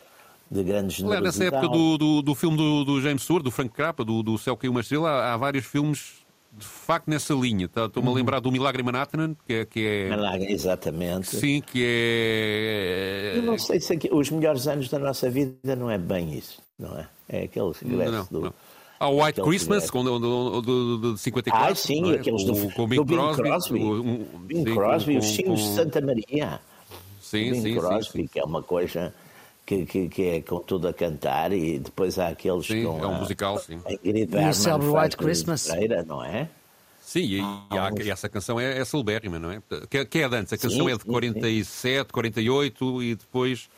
[0.50, 1.24] de grande generosidade.
[1.24, 4.38] Nessa época do, do, do filme do, do, James Stewart, do Frank Capra, do, do
[4.38, 6.24] Céu Caiu uma Estrela, há, há vários filmes
[6.56, 7.68] de facto nessa linha.
[7.68, 8.16] Tá, estou-me a uhum.
[8.16, 9.64] lembrar do Milagre Manhattan, que é.
[9.64, 10.10] Que é...
[10.10, 11.28] Milagre, exatamente.
[11.28, 13.34] Sim, que é.
[13.36, 16.60] Eu não sei se aqui, os melhores anos da nossa vida não é bem isso,
[16.78, 17.08] não é?
[17.28, 18.40] É aqueles não, do.
[18.40, 18.54] Não.
[18.98, 21.70] Há o White Christmas, com, do, do, do, de 54.
[21.70, 22.14] Ah, sim, é?
[22.16, 23.42] aqueles do, com Bing Crosby.
[23.42, 26.60] Crosby, um, Bing Crosby com, os sinos de Santa Maria.
[27.20, 28.26] Sim, Bing sim, Crosby, sim, sim.
[28.26, 29.12] que é uma coisa
[29.66, 33.06] que, que, que, é com tudo a cantar e depois há aqueles sim, com é
[33.06, 33.80] um a, musical, sim.
[33.84, 35.66] A Ingrid e o Celebrate White Christmas.
[35.66, 36.48] Freira, não é?
[37.00, 39.60] Sim, e, e, há, e, essa canção é, é celebérrima, não é?
[39.90, 42.12] Que, que é de antes, a canção sim, é de 47, sim.
[42.12, 43.68] 48 e depois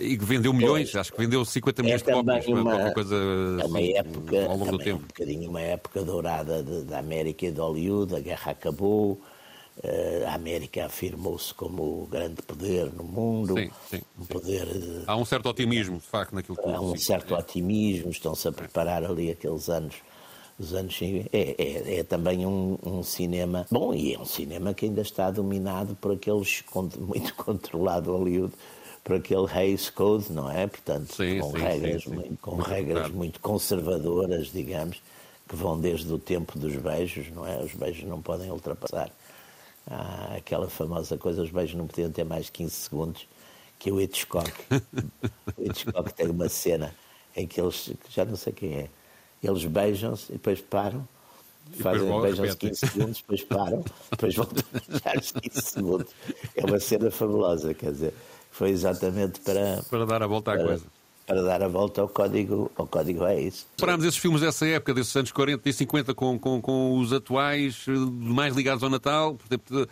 [0.00, 3.78] e vendeu milhões, acho que vendeu 50 milhões é de cópias, uma, coisa é uma
[3.78, 5.02] assim, época, ao longo do tempo.
[5.02, 9.20] um bocadinho uma época dourada da América e de Hollywood, a guerra acabou,
[10.26, 15.16] a América afirmou-se como o grande poder no mundo, sim, sim, um poder de, há
[15.16, 16.74] um certo otimismo de facto naquilo tudo.
[16.74, 17.38] Há um certo é.
[17.38, 19.94] otimismo, estão-se a preparar ali aqueles anos
[20.58, 24.86] os anos é, é, é também um, um, cinema bom e é um cinema que
[24.86, 26.64] ainda está dominado por aqueles
[26.98, 28.52] muito controlado Hollywood
[29.04, 30.66] por aquele Hays Code, não é?
[30.66, 33.14] Portanto, com regras, muito, com regras claro.
[33.14, 35.00] muito conservadoras, digamos,
[35.48, 37.58] que vão desde o tempo dos beijos, não é?
[37.58, 39.10] Os beijos não podem ultrapassar.
[39.90, 43.28] Ah, aquela famosa coisa, os beijos não podiam ter mais de 15 segundos,
[43.78, 44.52] que o Hitchcock,
[45.56, 46.94] o Hitchcock tem uma cena
[47.34, 48.88] em que eles, já não sei quem é,
[49.42, 51.08] eles beijam-se e depois param,
[51.80, 56.12] fazem beijam-se 15 segundos, depois param, depois voltam a beijar os 15 segundos.
[56.54, 58.14] É uma cena fabulosa, quer dizer,
[58.50, 59.82] foi exatamente para...
[59.88, 60.97] Para dar a volta à coisa
[61.28, 63.66] para dar a volta ao código, ao código é isso.
[63.76, 67.84] Parámos esses filmes dessa época, desses anos 40 e 50, com, com, com os atuais,
[67.86, 69.36] eh, mais ligados ao Natal.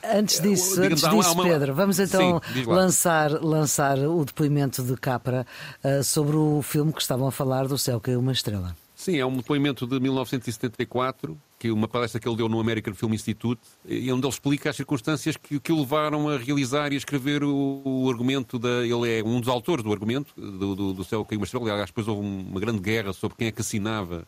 [0.03, 1.45] Antes disso, digamos, antes disso uma...
[1.45, 5.47] Pedro, vamos então Sim, lançar, lançar o depoimento de Capra
[5.85, 8.75] uh, sobre o filme que estavam a falar do Céu Caiu uma Estrela.
[9.07, 13.15] Sim, é um depoimento de 1974, que uma palestra que ele deu no American Film
[13.15, 16.99] Institute, e onde ele explica as circunstâncias que, que o levaram a realizar e a
[16.99, 18.85] escrever o, o argumento da.
[18.85, 21.71] Ele é um dos autores do argumento, do, do, do Céu Caiu uma Estrela.
[21.71, 24.27] Aliás, depois houve uma grande guerra sobre quem é que assinava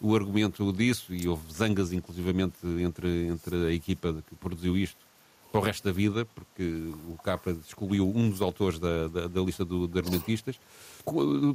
[0.00, 5.04] o argumento disso, e houve zangas, inclusivamente, entre, entre a equipa que produziu isto
[5.52, 6.62] para o resto da vida, porque
[7.08, 10.58] o Capra excluiu um dos autores da, da, da lista do, de argumentistas.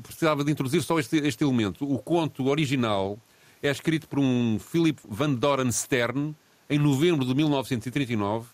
[0.04, 1.92] Precisava de introduzir só este, este elemento.
[1.92, 3.18] O conto original
[3.62, 6.36] é escrito por um Philip Van Doren Stern
[6.70, 8.46] em novembro de 1939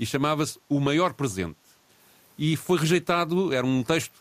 [0.00, 1.56] e chamava-se O Maior Presente.
[2.36, 4.12] E foi rejeitado, era um texto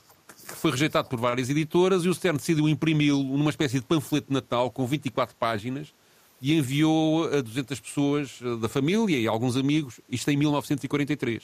[0.47, 4.27] que foi rejeitado por várias editoras e o Stern decidiu imprimi-lo numa espécie de panfleto
[4.27, 5.91] de Natal com 24 páginas
[6.41, 11.43] e enviou a 200 pessoas eh, da família e alguns amigos, isto em 1943.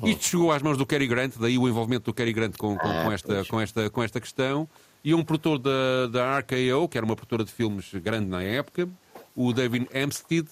[0.00, 0.06] Oh.
[0.06, 2.88] Isto chegou às mãos do Cary Grant, daí o envolvimento do Cary Grant com, com,
[2.88, 4.68] ah, com, esta, com, esta, com esta questão,
[5.02, 8.88] e um produtor da, da RKO, que era uma produtora de filmes grande na época,
[9.34, 10.48] o David Amstead,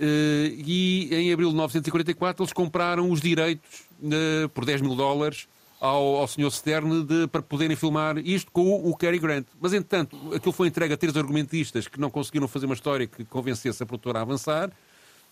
[0.00, 5.48] eh, e em abril de 1944 eles compraram os direitos eh, por 10 mil dólares
[5.80, 6.50] ao, ao Sr.
[6.50, 9.46] Stern de, para poderem filmar isto com o, o Cary Grant.
[9.60, 13.24] Mas, entretanto, aquilo foi entregue a três argumentistas que não conseguiram fazer uma história que
[13.24, 14.70] convencesse a produtora a avançar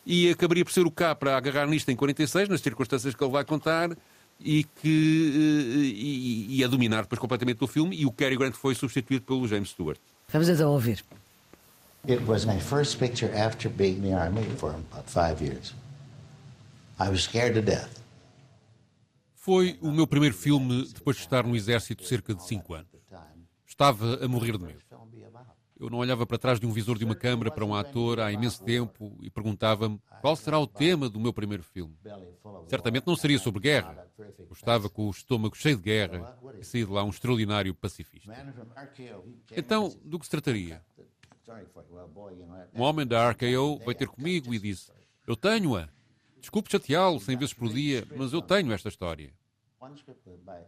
[0.05, 3.33] e acabaria por ser o K para agarrar nisto em 46, nas circunstâncias que ele
[3.33, 3.91] vai contar,
[4.41, 8.55] e, que, eh, e, e a dominar depois completamente o filme, e o Cary Grant
[8.55, 9.99] foi substituído pelo James Stewart.
[10.29, 11.03] Vamos então ouvir.
[12.09, 15.75] It was my first picture after being in the army for about five years.
[17.01, 18.06] I was scared to death.
[19.47, 22.91] Foi o meu primeiro filme depois de estar no exército cerca de 5 anos.
[23.65, 24.83] Estava a morrer de medo.
[25.79, 28.33] Eu não olhava para trás de um visor de uma câmara para um ator há
[28.33, 31.97] imenso tempo e perguntava-me qual será o tema do meu primeiro filme.
[32.67, 34.05] Certamente não seria sobre guerra.
[34.19, 38.33] Eu estava com o estômago cheio de guerra e saí de lá um extraordinário pacifista.
[39.57, 40.83] Então, do que se trataria?
[42.75, 44.91] Um homem da RKO veio ter comigo e disse:
[45.25, 45.89] Eu tenho-a.
[46.47, 49.33] Desculpe chateá-lo cem vezes por dia, mas eu tenho esta história.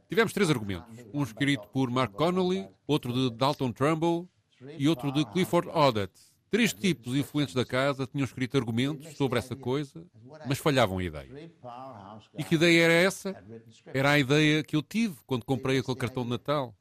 [0.09, 0.89] Tivemos três argumentos.
[1.15, 4.29] Um escrito por Mark Connolly, outro de Dalton Trumbull
[4.77, 6.21] e outro de Clifford Odette.
[6.51, 10.05] Três tipos influentes da casa tinham escrito argumentos sobre essa coisa,
[10.49, 11.53] mas falhavam a ideia.
[12.37, 13.41] E que ideia era essa?
[13.87, 16.75] Era a ideia que eu tive quando comprei aquele cartão de Natal.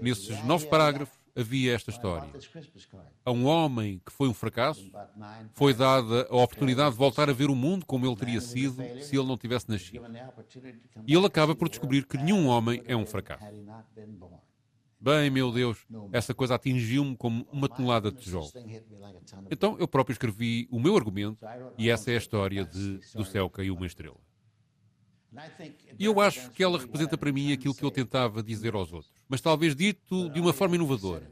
[0.00, 2.28] Nesses nove parágrafos, havia esta história.
[3.24, 4.90] A um homem que foi um fracasso,
[5.54, 9.16] foi dada a oportunidade de voltar a ver o mundo como ele teria sido se
[9.16, 10.04] ele não tivesse nascido.
[11.06, 13.46] E ele acaba por descobrir que nenhum homem é um fracasso.
[15.00, 15.78] Bem, meu Deus,
[16.12, 18.50] essa coisa atingiu-me como uma tonelada de tijolo.
[19.48, 21.46] Então eu próprio escrevi o meu argumento
[21.78, 24.16] e essa é a história de Do Céu Caiu uma Estrela.
[25.98, 29.12] E eu acho que ela representa para mim aquilo que eu tentava dizer aos outros,
[29.28, 31.30] mas talvez dito de uma forma inovadora.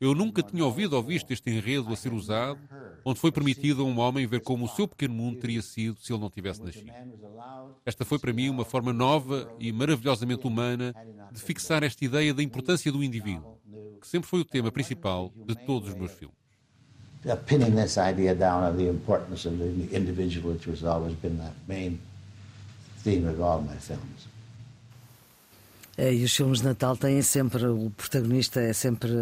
[0.00, 2.58] Eu nunca tinha ouvido ou visto este enredo a ser usado,
[3.04, 6.12] onde foi permitido a um homem ver como o seu pequeno mundo teria sido se
[6.12, 6.92] ele não tivesse nascido.
[7.84, 10.94] Esta foi para mim uma forma nova e maravilhosamente humana
[11.30, 13.58] de fixar esta ideia da importância do indivíduo,
[14.00, 16.36] que sempre foi o tema principal de todos os meus filmes.
[17.46, 21.50] Pinning this idea down of the importance of the individual, which has always been the
[21.66, 21.98] main
[23.04, 24.34] theme of all my films.
[25.96, 29.12] É, e os filmes de Natal têm sempre, o protagonista é sempre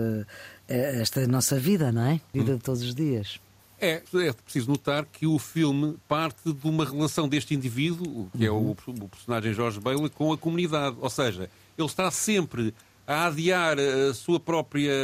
[0.66, 2.20] é, esta nossa vida, não é?
[2.32, 3.38] Vida de todos os dias.
[3.78, 8.50] É, é preciso notar que o filme parte de uma relação deste indivíduo, que é
[8.50, 10.96] o, o personagem Jorge Bailey, com a comunidade.
[11.00, 12.72] Ou seja, ele está sempre
[13.06, 14.94] a adiar a sua própria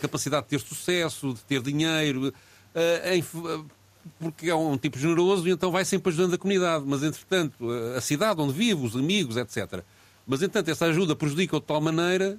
[0.00, 2.34] capacidade de ter sucesso, de ter dinheiro,
[2.74, 3.24] eh, em,
[4.18, 6.84] porque é um tipo generoso e então vai sempre ajudando a comunidade.
[6.86, 9.82] Mas, entretanto, a cidade onde vive, os amigos, etc.
[10.26, 12.38] Mas, entretanto, essa ajuda prejudica-o de tal maneira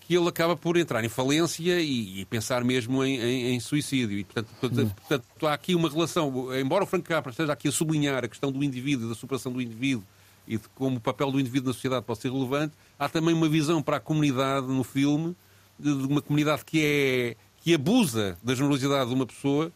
[0.00, 4.18] que ele acaba por entrar em falência e, e pensar mesmo em, em, em, suicídio.
[4.18, 7.72] E, portanto, portanto, portanto, há aqui uma relação, embora o Frank Capra esteja aqui a
[7.72, 10.04] sublinhar a questão do indivíduo, da superação do indivíduo
[10.46, 13.48] e de como o papel do indivíduo na sociedade pode ser relevante, há também uma
[13.48, 15.36] visão para a comunidade no filme,
[15.78, 19.72] de, de uma comunidade que, é, que abusa da generosidade de uma pessoa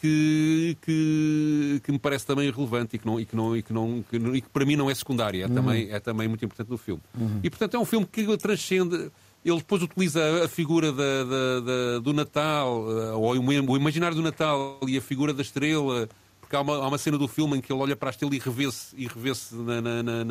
[0.00, 3.72] que, que, que, me parece também relevante e que, não, e que, não, e que,
[3.72, 5.54] não, que, e que para mim não é secundária, é, uhum.
[5.54, 7.02] também, é também muito importante no filme.
[7.18, 7.40] Uhum.
[7.42, 9.10] E portanto é um filme que transcende.
[9.44, 14.22] Ele depois utiliza a figura da, da, da, do Natal, eh, ou o imaginário do
[14.22, 16.08] Natal e a figura da estrela,
[16.40, 18.34] porque há uma, há uma cena do filme em que ele olha para a estrela
[18.34, 20.24] e revê-se e revê na, na, na,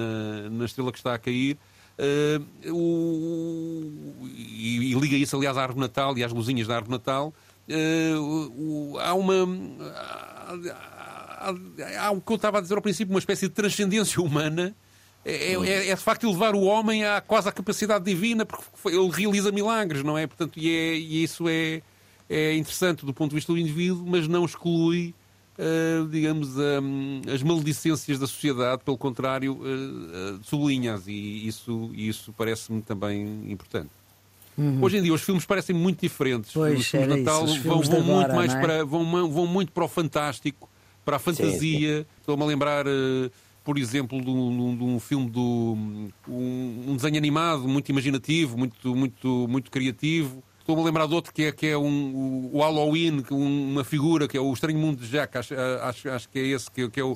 [0.49, 1.57] na, estrela que está a cair.
[1.97, 6.91] Uh, o, e, e, liga isso, aliás, à árvore Natal e às luzinhas da árvore
[6.91, 7.33] Natal.
[7.67, 9.33] Uh, há uma.
[9.95, 10.55] Há,
[11.39, 14.75] há, há, o que eu estava a dizer ao princípio, uma espécie de transcendência humana.
[15.27, 19.09] É, é, é, de facto levar o homem à quase à capacidade divina, porque ele
[19.09, 20.27] realiza milagres, não é?
[20.27, 21.81] Portanto, e, é, e isso é,
[22.29, 25.15] é interessante do ponto de vista do indivíduo, mas não exclui,
[25.57, 32.31] uh, digamos, um, as maledicências da sociedade, pelo contrário, uh, uh, sublinha-as, e isso, isso
[32.37, 33.89] parece-me também importante.
[34.57, 34.79] Uhum.
[34.81, 36.51] Hoje em dia os filmes parecem muito diferentes.
[36.53, 38.59] Pois, os filmes de Natal vão, vão agora, muito mais é?
[38.59, 40.69] para vão, vão muito para o fantástico,
[41.03, 42.05] para a fantasia.
[42.19, 43.31] Estou-me a lembrar, uh,
[43.63, 45.77] por exemplo, de um, de um filme do
[46.27, 50.43] um, um, desenho animado muito imaginativo, muito muito muito criativo.
[50.59, 54.35] Estou-me a lembrar de outro que é, que é um, o Halloween, uma figura que
[54.35, 57.03] é o Estranho Mundo de Jack, acho, acho, acho que é esse, que, que é
[57.03, 57.15] o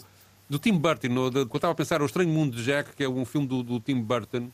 [0.49, 1.07] do Tim Burton.
[1.09, 3.47] No, de, quando estava a pensar, o Estranho Mundo de Jack, que é um filme
[3.47, 4.49] do, do Tim Burton,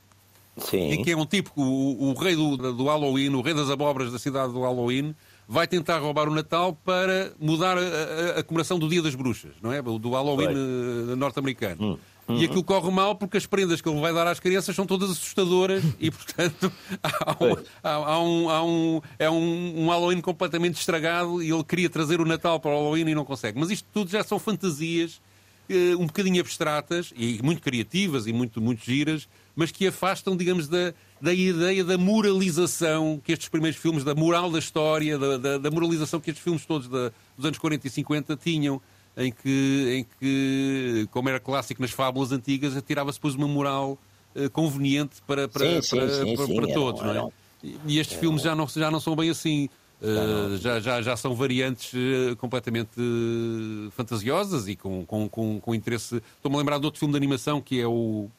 [0.58, 0.92] Sim.
[0.92, 4.12] em que é um tipo, o, o rei do, do Halloween, o rei das abóboras
[4.12, 5.14] da cidade do Halloween,
[5.48, 9.52] vai tentar roubar o Natal para mudar a, a, a comemoração do Dia das Bruxas,
[9.62, 9.82] não é?
[9.82, 11.94] Do Halloween eh, norte-americano.
[11.94, 11.98] Hum.
[12.28, 12.38] Uhum.
[12.38, 15.12] E aquilo corre mal porque as prendas que ele vai dar às crianças são todas
[15.12, 16.72] assustadoras e, portanto,
[17.04, 21.64] há um, há, há um, há um, é um, um, Halloween completamente estragado e ele
[21.64, 23.60] queria trazer o Natal para o Halloween e não consegue.
[23.60, 25.22] Mas isto tudo já são fantasias
[25.70, 30.68] uh, um bocadinho abstratas e muito criativas e muito, muito giras, mas que afastam, digamos,
[30.68, 35.58] da, da ideia da moralização que estes primeiros filmes, da moral da história, da, da,
[35.58, 38.82] da moralização que estes filmes todos da, dos anos 40 e 50 tinham,
[39.18, 43.98] em que, em que como era clássico nas fábulas antigas, atirava-se depois uma moral
[44.36, 47.46] uh, conveniente para, para, sim, para, sim, para, sim, para todos, não, é?
[47.88, 49.70] E estes filmes já não, já não são bem assim.
[50.02, 55.74] Uh, já, já, já são variantes uh, completamente uh, fantasiosas e com, com, com, com
[55.74, 56.22] interesse.
[56.36, 58.30] Estou-me a lembrar de outro filme de animação que é o,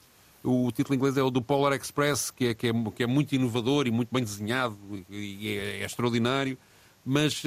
[0.45, 3.35] o título inglês é o do Polar Express, que é, que é, que é muito
[3.35, 4.77] inovador e muito bem desenhado
[5.09, 6.59] e é, é extraordinário,
[7.05, 7.42] mas,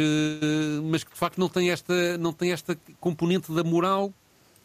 [0.90, 4.12] mas que de facto não tem, esta, não tem esta componente da moral,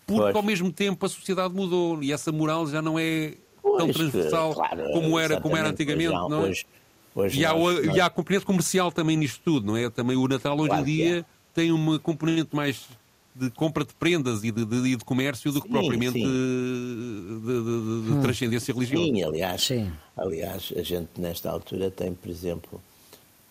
[0.07, 0.37] porque pois.
[0.37, 4.55] ao mesmo tempo a sociedade mudou e essa moral já não é pois, tão transversal
[4.55, 6.49] claro, como, era, como era antigamente, já, não é?
[6.49, 6.67] Hoje,
[7.15, 9.89] hoje e, há, nós, e há a componente comercial também nisto tudo, não é?
[9.91, 11.25] Também o Natal hoje claro em dia é.
[11.55, 12.87] tem uma componente mais
[13.35, 16.25] de compra de prendas e de, de, de comércio do que sim, propriamente sim.
[16.25, 18.21] de, de, hum.
[18.23, 19.05] transcendência religiosa.
[19.05, 19.93] Sim, aliás, sim.
[20.17, 22.81] aliás, a gente nesta altura tem, por exemplo,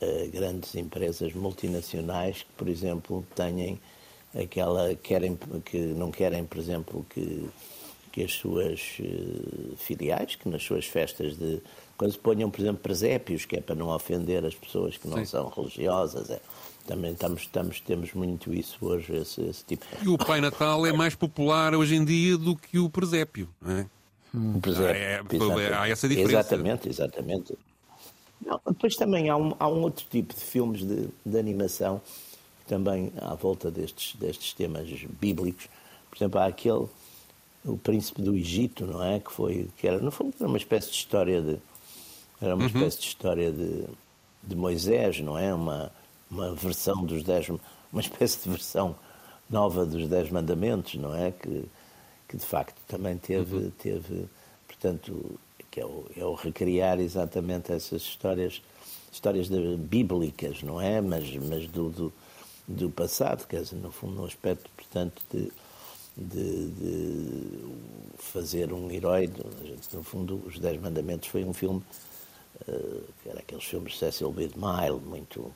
[0.02, 3.78] uh, grandes empresas multinacionais que, por exemplo, têm
[4.34, 7.50] aquela querem que não querem, por exemplo, que
[8.14, 11.60] que as suas uh, filiais, que nas suas festas de
[11.98, 15.18] quando se ponham, por exemplo, presépios, que é para não ofender as pessoas que não
[15.18, 15.26] sim.
[15.26, 16.40] são religiosas, é,
[16.88, 19.86] também estamos, estamos, temos muito isso hoje, esse, esse tipo.
[20.02, 23.78] E o Pai Natal é mais popular hoje em dia do que o presépio, não
[23.78, 23.86] é?
[24.36, 24.60] Hum.
[24.60, 26.40] presépio, é, há essa diferença.
[26.40, 27.58] Exatamente, exatamente.
[28.46, 32.02] Não, depois também há um, há um outro tipo de filmes de, de animação,
[32.68, 34.90] também à volta destes, destes temas
[35.22, 35.70] bíblicos.
[36.10, 36.88] Por exemplo, há aquele
[37.66, 39.20] o príncipe do Egito, não é?
[39.20, 41.58] Que foi, que era, no fundo, era uma espécie de história de,
[42.44, 42.68] era uma uhum.
[42.68, 43.86] espécie de história de,
[44.44, 45.54] de Moisés, não é?
[45.54, 45.92] Uma,
[46.30, 48.96] uma versão dos dez, uma espécie de versão
[49.50, 51.32] nova dos Dez Mandamentos, não é?
[51.32, 51.66] Que,
[52.28, 53.72] que de facto também teve, uhum.
[53.78, 54.28] teve
[54.68, 55.40] portanto,
[55.72, 58.62] que é o, é o, recriar exatamente essas histórias,
[59.12, 61.00] histórias de, bíblicas, não é?
[61.00, 62.14] Mas, mas do, do,
[62.68, 65.52] do, passado, quer dizer, no fundo, no aspecto, portanto, de,
[66.18, 67.54] de, de
[68.18, 69.30] fazer um herói,
[69.94, 71.82] no fundo, Os Dez Mandamentos foi um filme,
[73.22, 74.48] que era aqueles filmes de Cecil B.
[74.48, 75.52] DeMille, muito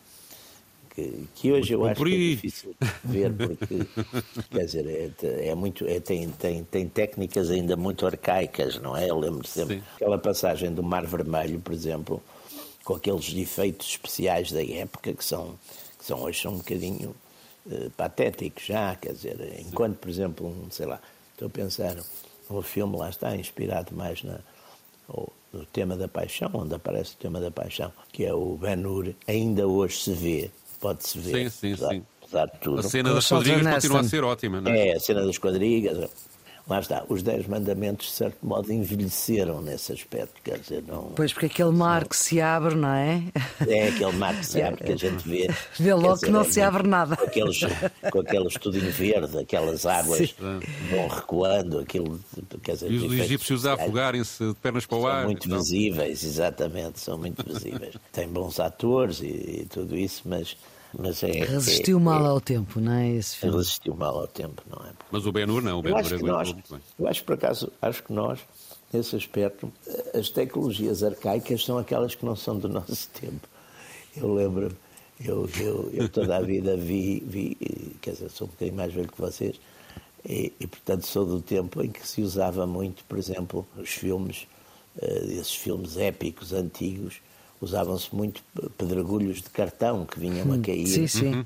[0.97, 3.85] que, que hoje eu acho que é difícil ver, porque,
[4.49, 9.07] quer dizer, é, é muito, é, tem, tem, tem técnicas ainda muito arcaicas, não é?
[9.07, 9.83] Eu lembro sempre Sim.
[9.95, 12.19] aquela passagem do Mar Vermelho, por exemplo,
[12.83, 15.59] com aqueles efeitos especiais da época que são,
[15.99, 17.15] que são hoje são um bocadinho
[17.67, 20.99] uh, patéticos já, quer dizer, enquanto, por exemplo, um, sei lá,
[21.31, 21.95] estou a pensar,
[22.49, 24.39] um filme lá está inspirado mais na,
[25.07, 29.13] ou, no tema da paixão, onde aparece o tema da paixão, que é o Ben-Hur,
[29.27, 31.49] ainda hoje se vê pode-se ver.
[31.49, 32.03] Sim, sim, apesar, sim.
[32.21, 32.79] Apesar de tudo.
[32.79, 34.89] A cena das quadrigas continua a ser ótima, não é?
[34.89, 36.09] É, a cena das quadrigas.
[36.69, 41.11] Lá está, os Dez Mandamentos, de certo modo, envelheceram nesse aspecto, quer dizer, não...
[41.15, 43.23] Pois, porque aquele mar que se abre, não é?
[43.65, 45.49] É, aquele mar que se abre, que a gente vê...
[45.79, 47.15] Vê logo dizer, que não é, se abre nada.
[47.15, 47.59] Com, aqueles,
[48.11, 50.33] com aquele estudinho verde, aquelas águas Sim.
[50.89, 52.19] vão recuando, aquilo...
[52.61, 55.19] Quer dizer, e os egípcios a afogarem-se de pernas para o ar.
[55.19, 57.95] São muito visíveis, exatamente, são muito visíveis.
[58.11, 60.57] Tem bons atores e, e tudo isso, mas
[60.97, 63.09] mas é, resistiu é, mal é, ao tempo, não é?
[63.09, 63.57] Esse filme.
[63.57, 64.91] Resistiu mal ao tempo, não é?
[65.11, 66.81] Mas o Ben-Hur não, o Ben-Hur aguentou nós, muito bem.
[66.99, 68.39] Eu acho, por acaso, acho que nós,
[68.91, 69.71] nesse aspecto,
[70.13, 73.47] as tecnologias arcaicas são aquelas que não são do nosso tempo.
[74.15, 74.75] Eu lembro
[75.23, 77.57] eu, eu, eu toda a vida vi, vi,
[78.01, 79.59] quer dizer, sou um bocadinho mais velho que vocês,
[80.23, 84.47] e, e, portanto sou do tempo em que se usava muito, por exemplo, os filmes,
[84.97, 87.19] uh, esses filmes épicos, antigos,
[87.61, 88.41] usavam-se muito
[88.77, 90.87] pedregulhos de cartão que vinham a hum, cair.
[90.87, 91.45] Sim, sim.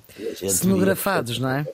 [0.50, 1.68] Cenografados, não é?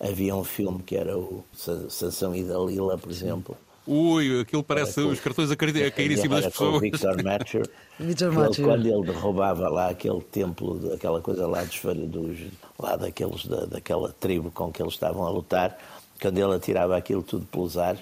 [0.00, 3.56] Havia um filme que era o Sansão e Dalila, por exemplo.
[3.86, 6.80] Ui, aquilo parece os cartões a cair, a cair em cima das pessoas.
[6.80, 7.68] Victor Matcher.
[8.00, 8.64] Victor Matcher.
[8.64, 12.38] Quando ele derrubava lá aquele templo, aquela coisa lá dos, dos
[12.78, 15.78] lá daqueles, da, daquela tribo com que eles estavam a lutar,
[16.20, 18.00] quando ele atirava aquilo tudo pelos ares,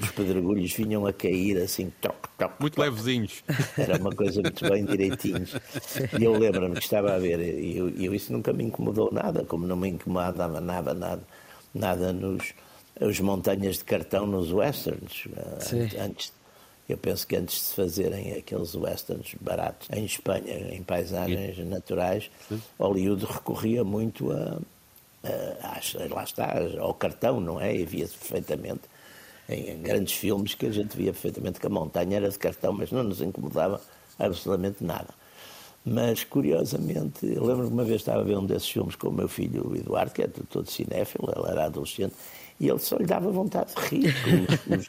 [0.00, 2.60] os pedregulhos vinham a cair assim, toc, toc.
[2.60, 2.84] Muito toc.
[2.84, 3.44] levezinhos.
[3.76, 5.54] Era uma coisa muito bem direitinhos.
[6.18, 9.44] E eu lembro-me que estava a ver, e eu, eu, isso nunca me incomodou nada,
[9.44, 11.22] como não me incomodava nada, nada,
[11.74, 12.54] nada nos
[13.00, 15.28] os montanhas de cartão nos westerns.
[15.60, 15.88] Sim.
[15.98, 16.32] Antes,
[16.88, 21.64] eu penso que antes de se fazerem aqueles westerns baratos em Espanha, em paisagens Sim.
[21.64, 22.62] naturais, Sim.
[22.78, 24.58] Hollywood recorria muito a,
[25.24, 27.74] a, a, lá está, ao cartão, não é?
[27.74, 28.82] E via-se perfeitamente
[29.48, 32.90] em grandes filmes que a gente via perfeitamente que a montanha era de cartão, mas
[32.90, 33.80] não nos incomodava
[34.18, 35.14] absolutamente nada.
[35.84, 39.12] Mas, curiosamente, eu lembro que uma vez estava a ver um desses filmes com o
[39.12, 42.14] meu filho, o Eduardo, que é todo cinéfilo, ele era adolescente,
[42.58, 44.14] e ele só lhe dava vontade de rir.
[44.68, 44.88] Os,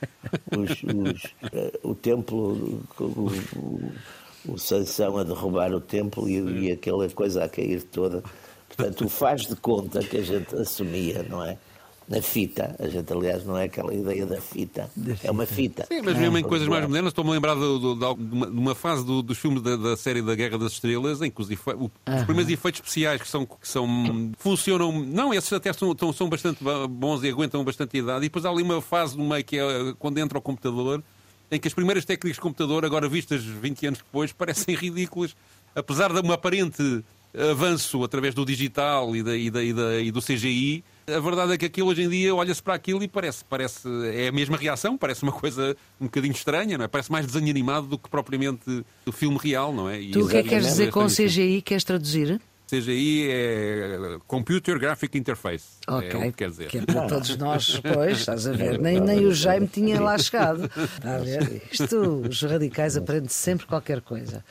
[0.58, 7.08] os, os, uh, o templo, o, o, Sansão a derrubar o templo e, e aquela
[7.10, 8.24] coisa a cair toda.
[8.68, 11.60] Portanto, o faz de conta que a gente assumia, não é?
[12.08, 12.76] Na fita.
[12.80, 14.89] A gente, aliás, não é aquela ideia da fita,
[15.24, 15.86] é uma fita.
[15.88, 18.47] Sim, mas mesmo em ah, coisas mais modernas, estou-me a lembrar de, de, de, uma,
[18.47, 21.41] de uma fase do, dos filmes da, da, série da Guerra das Estrelas, em que
[21.41, 21.72] os, efe...
[21.72, 26.60] os primeiros efeitos especiais que são, que são funcionam, não, esses até são, são bastante
[26.89, 29.93] bons e aguentam bastante idade, e depois há ali uma fase no meio que é
[29.99, 31.03] quando entra o computador,
[31.51, 35.36] em que as primeiras técnicas de computador, agora vistas 20 anos depois, parecem ridículas,
[35.76, 37.03] apesar de uma aparente
[37.36, 41.53] avanço através do digital e, da, e, da, e, da, e do CGI, a verdade
[41.53, 44.57] é que aquilo hoje em dia olha-se para aquilo e parece, parece é a mesma
[44.57, 46.88] reação, parece uma coisa um bocadinho estranha, não é?
[46.88, 50.01] Parece mais desenho animado do que propriamente o filme real, não é?
[50.01, 51.61] E tu o que é que queres dizer com CGI?
[51.61, 52.41] Queres traduzir?
[52.70, 55.78] CGI é Computer Graphic Interface.
[55.88, 56.09] Ok.
[56.11, 56.68] É o que quer dizer.
[56.68, 58.78] Que é para todos nós, pois, estás a ver.
[58.78, 60.65] Nem, nem o Jaime tinha lá chegado.
[60.65, 61.61] Está a ver?
[61.72, 64.43] Isto, os radicais aprendem sempre qualquer coisa.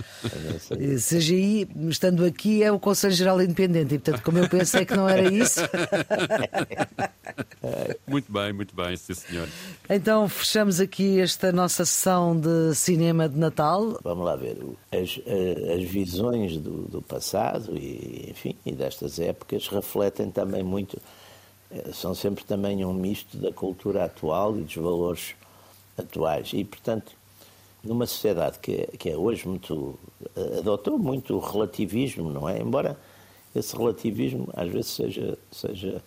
[0.72, 3.94] CGI, estando aqui, é o Conselho Geral Independente.
[3.94, 5.60] E, portanto, como eu pensei que não era isso.
[8.06, 9.48] Muito bem, muito bem, sim senhor.
[9.90, 13.98] Então, fechamos aqui esta nossa sessão de cinema de Natal.
[14.02, 14.56] Vamos lá ver.
[14.92, 20.98] As, eh, as visões do, do passado e enfim, e destas épocas refletem também muito,
[21.70, 25.34] eh, são sempre também um misto da cultura atual e dos valores
[25.98, 26.50] atuais.
[26.52, 27.12] E, portanto,
[27.82, 29.98] numa sociedade que é, que é hoje muito.
[30.34, 32.60] Eh, adotou muito relativismo, não é?
[32.60, 32.98] Embora
[33.54, 36.02] esse relativismo às vezes seja, seja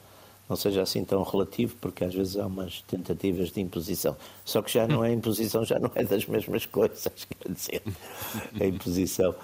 [0.49, 4.17] não seja assim tão relativo, porque às vezes há umas tentativas de imposição.
[4.43, 7.07] Só que já não é imposição, já não é das mesmas coisas,
[7.39, 7.83] quer dizer,
[8.59, 9.35] a imposição,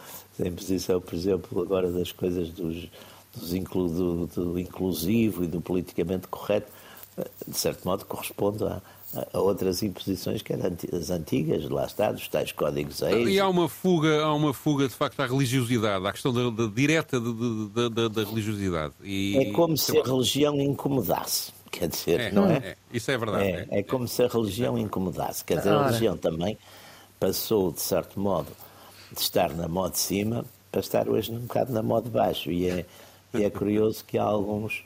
[0.43, 2.89] a imposição, por exemplo, agora das coisas dos,
[3.35, 6.71] dos inclu, do, do inclusivo e do politicamente correto,
[7.47, 8.81] de certo modo corresponde a,
[9.33, 13.29] a outras imposições que eram as antigas, lá está, dos tais códigos ex.
[13.29, 16.71] E há uma fuga, há uma fuga de facto à religiosidade, à questão da, da
[16.71, 18.93] direta da, da, da, religiosidade.
[19.03, 22.57] E, é como se a religião incomodasse, quer dizer, é, não é?
[22.57, 22.75] é?
[22.91, 23.43] Isso é verdade.
[23.43, 26.57] É, é, como se a religião incomodasse, quer dizer, a religião também
[27.19, 28.49] passou, de certo modo,
[29.11, 32.51] de estar na moda de cima para estar hoje um bocado na moda de baixo.
[32.51, 32.85] E é,
[33.33, 34.83] e é curioso que há alguns.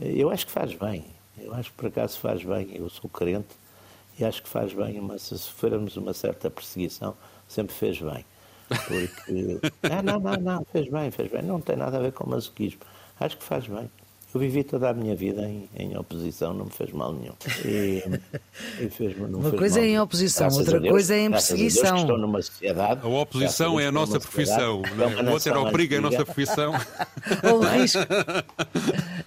[0.00, 1.04] Eu acho que faz bem,
[1.40, 3.54] eu acho que por acaso faz bem, eu sou crente
[4.18, 7.16] e acho que faz bem, mas se sofrermos uma certa perseguição,
[7.46, 8.24] sempre fez bem.
[8.68, 9.60] Porque.
[9.90, 11.42] ah, não, não, não, fez bem, fez bem.
[11.42, 12.80] Não tem nada a ver com masoquismo.
[13.18, 13.90] Acho que faz bem.
[14.34, 17.32] Eu vivi toda a minha vida em, em oposição, não me fez mal nenhum.
[17.64, 18.02] E,
[18.78, 19.84] e fez, Uma fez coisa mal.
[19.84, 21.96] é em oposição, Graças outra Deus, coisa é em perseguição.
[21.96, 24.82] A, estou numa sociedade, a oposição é a nossa profissão.
[24.84, 25.22] É?
[25.22, 26.72] O outro era o perigo, é a nossa profissão.
[27.42, 28.00] o risco.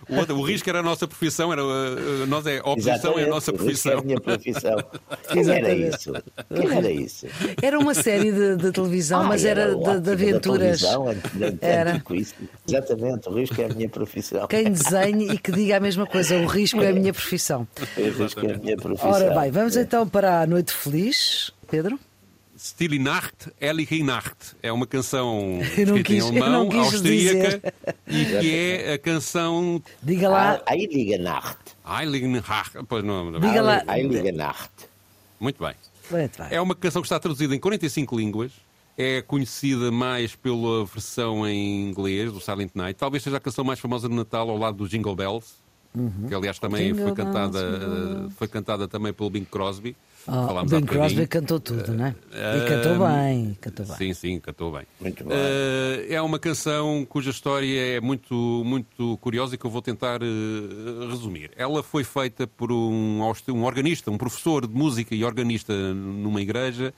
[0.07, 3.19] O, outro, o risco era a nossa profissão, era, uh, nós é, a oposição Exatamente,
[3.21, 3.91] é a nossa profissão.
[3.93, 4.77] É a minha profissão.
[5.31, 6.13] Quem era isso?
[6.53, 7.27] Quem era isso?
[7.59, 10.83] Era uma série de, de televisão, ah, mas era, era de, de, aventuras.
[11.59, 12.03] era.
[12.67, 14.47] Exatamente, o risco é a minha profissão.
[14.47, 17.67] Quem desenhe e que diga a mesma coisa, o risco é a minha profissão.
[17.97, 19.09] O risco é a minha profissão.
[19.09, 21.97] Ora bem, vamos então para a Noite Feliz, Pedro.
[22.57, 24.55] Stille Nacht, Ehrliche Nacht.
[24.61, 27.73] É uma canção escrita quis, em alemão, austríaca,
[28.05, 28.37] dizer.
[28.37, 29.81] e que é a canção.
[30.03, 30.61] Diga lá.
[30.69, 31.57] Heilige Nacht.
[31.83, 32.77] Heilige Nacht.
[32.87, 33.83] Pois não, Diga lá.
[33.87, 34.69] Heilige Nacht.
[35.39, 35.73] Muito bem.
[36.11, 36.47] Muito bem.
[36.51, 38.51] É uma canção que está traduzida em 45 línguas.
[38.97, 42.97] É conhecida mais pela versão em inglês do Silent Night.
[42.97, 45.61] Talvez seja a canção mais famosa do Natal ao lado do Jingle Bells.
[45.93, 46.27] Uhum.
[46.27, 49.95] Que aliás também foi cantada, foi cantada também pelo Bing Crosby.
[50.27, 52.15] Oh, Bing Crosby cantou tudo, não é?
[52.31, 53.95] E cantou bem, cantou bem.
[53.97, 54.83] Sim, sim, cantou bem.
[55.01, 55.35] Muito bem.
[55.35, 58.33] Uh, é uma canção cuja história é muito,
[58.63, 61.51] muito curiosa e que eu vou tentar uh, resumir.
[61.57, 66.93] Ela foi feita por um, um organista, um professor de música e organista numa igreja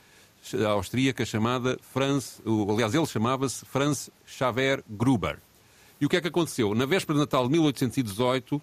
[0.67, 5.39] austríaca chamada Franz, aliás, ele chamava-se Franz Xaver Gruber.
[5.99, 6.75] E o que é que aconteceu?
[6.75, 8.61] Na véspera de Natal de 1818,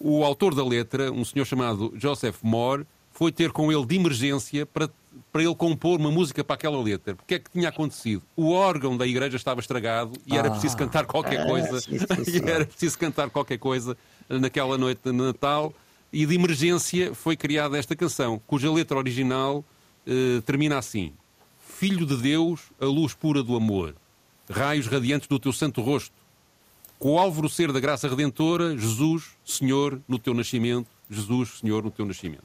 [0.00, 4.66] o autor da letra, um senhor chamado Joseph Moore, foi ter com ele de emergência
[4.66, 4.90] para,
[5.30, 7.14] para ele compor uma música para aquela letra.
[7.14, 8.22] Porque é que tinha acontecido?
[8.34, 11.78] O órgão da igreja estava estragado e era preciso cantar qualquer ah, coisa.
[11.88, 13.96] e era preciso cantar qualquer coisa
[14.28, 15.72] naquela noite de Natal.
[16.12, 19.64] E de emergência foi criada esta canção, cuja letra original
[20.44, 21.12] termina assim:
[21.60, 23.94] Filho de Deus, a luz pura do amor,
[24.48, 26.14] raios radiantes do teu santo rosto,
[26.98, 32.06] com o alvorecer da graça redentora, Jesus, Senhor, no teu nascimento, Jesus, Senhor, no teu
[32.06, 32.44] nascimento.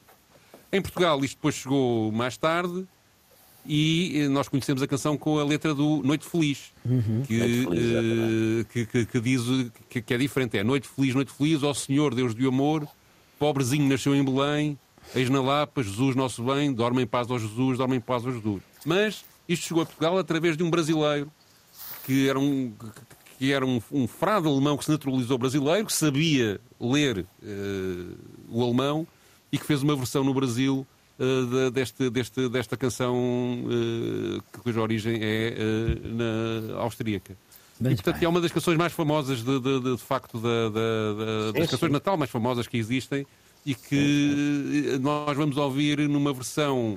[0.72, 2.86] Em Portugal isto depois chegou mais tarde
[3.66, 7.24] e eh, nós conhecemos a canção com a letra do Noite Feliz, uhum.
[7.28, 9.42] que, Feliz uh, que, que, que, diz
[9.90, 10.58] que, que, é diferente.
[10.58, 12.88] É Noite Feliz, Noite Feliz, ó Senhor Deus do amor,
[13.38, 14.78] pobrezinho nasceu em Belém,
[15.16, 18.32] eis na Lapa, Jesus nosso bem, dorme em paz ao Jesus, dorme em paz ao
[18.32, 18.62] Jesus.
[18.86, 21.32] Mas isto chegou a Portugal através de um brasileiro
[22.06, 22.74] que era um,
[23.38, 28.18] que era um, um frade alemão que se naturalizou brasileiro, que sabia ler uh,
[28.50, 29.06] o alemão
[29.52, 30.88] e que fez uma versão no Brasil
[31.20, 37.38] uh, de, deste, deste, desta canção uh, cuja origem é uh, na austríaca.
[37.80, 38.26] E, portanto, bem.
[38.26, 42.18] é uma das canções mais famosas, de, de, de, de facto, das canções de Natal
[42.18, 43.24] mais famosas que existem
[43.68, 46.96] e que nós vamos ouvir numa versão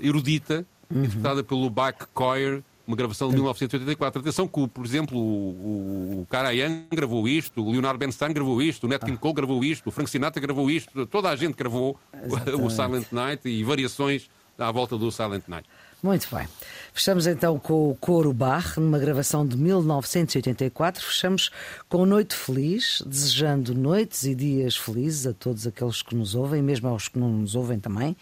[0.00, 1.04] erudita, uhum.
[1.04, 4.20] interpretada pelo Bach Coyer, uma gravação de 1984.
[4.20, 8.88] Atenção que, por exemplo, o, o Karajan gravou isto, o Leonardo Bernstein gravou isto, o
[8.88, 12.62] Nat King Cole gravou isto, o Frank Sinatra gravou isto, toda a gente gravou Exatamente.
[12.64, 14.28] o Silent Night e variações
[14.58, 15.68] à volta do Silent Night.
[16.02, 16.48] Muito bem.
[16.92, 21.00] Fechamos então com o Coro Bar, numa gravação de 1984.
[21.00, 21.48] Fechamos
[21.88, 26.88] com Noite Feliz, desejando noites e dias felizes a todos aqueles que nos ouvem, mesmo
[26.88, 28.16] aos que não nos ouvem também.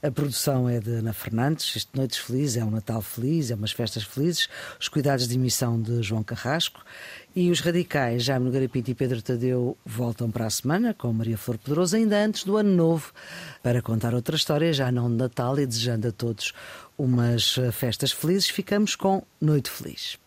[0.00, 1.74] A produção é de Ana Fernandes.
[1.74, 4.48] Este Noites Felizes é um Natal feliz, é umas festas felizes.
[4.80, 6.80] Os cuidados de emissão de João Carrasco.
[7.34, 11.58] E os radicais, Jaime Pinto e Pedro Tadeu, voltam para a semana com Maria Flor
[11.58, 13.12] Pedroso, ainda antes do Ano Novo,
[13.62, 16.54] para contar outra história, já não de Natal, e desejando a todos
[16.98, 20.18] umas festas felizes, ficamos com Noite Feliz.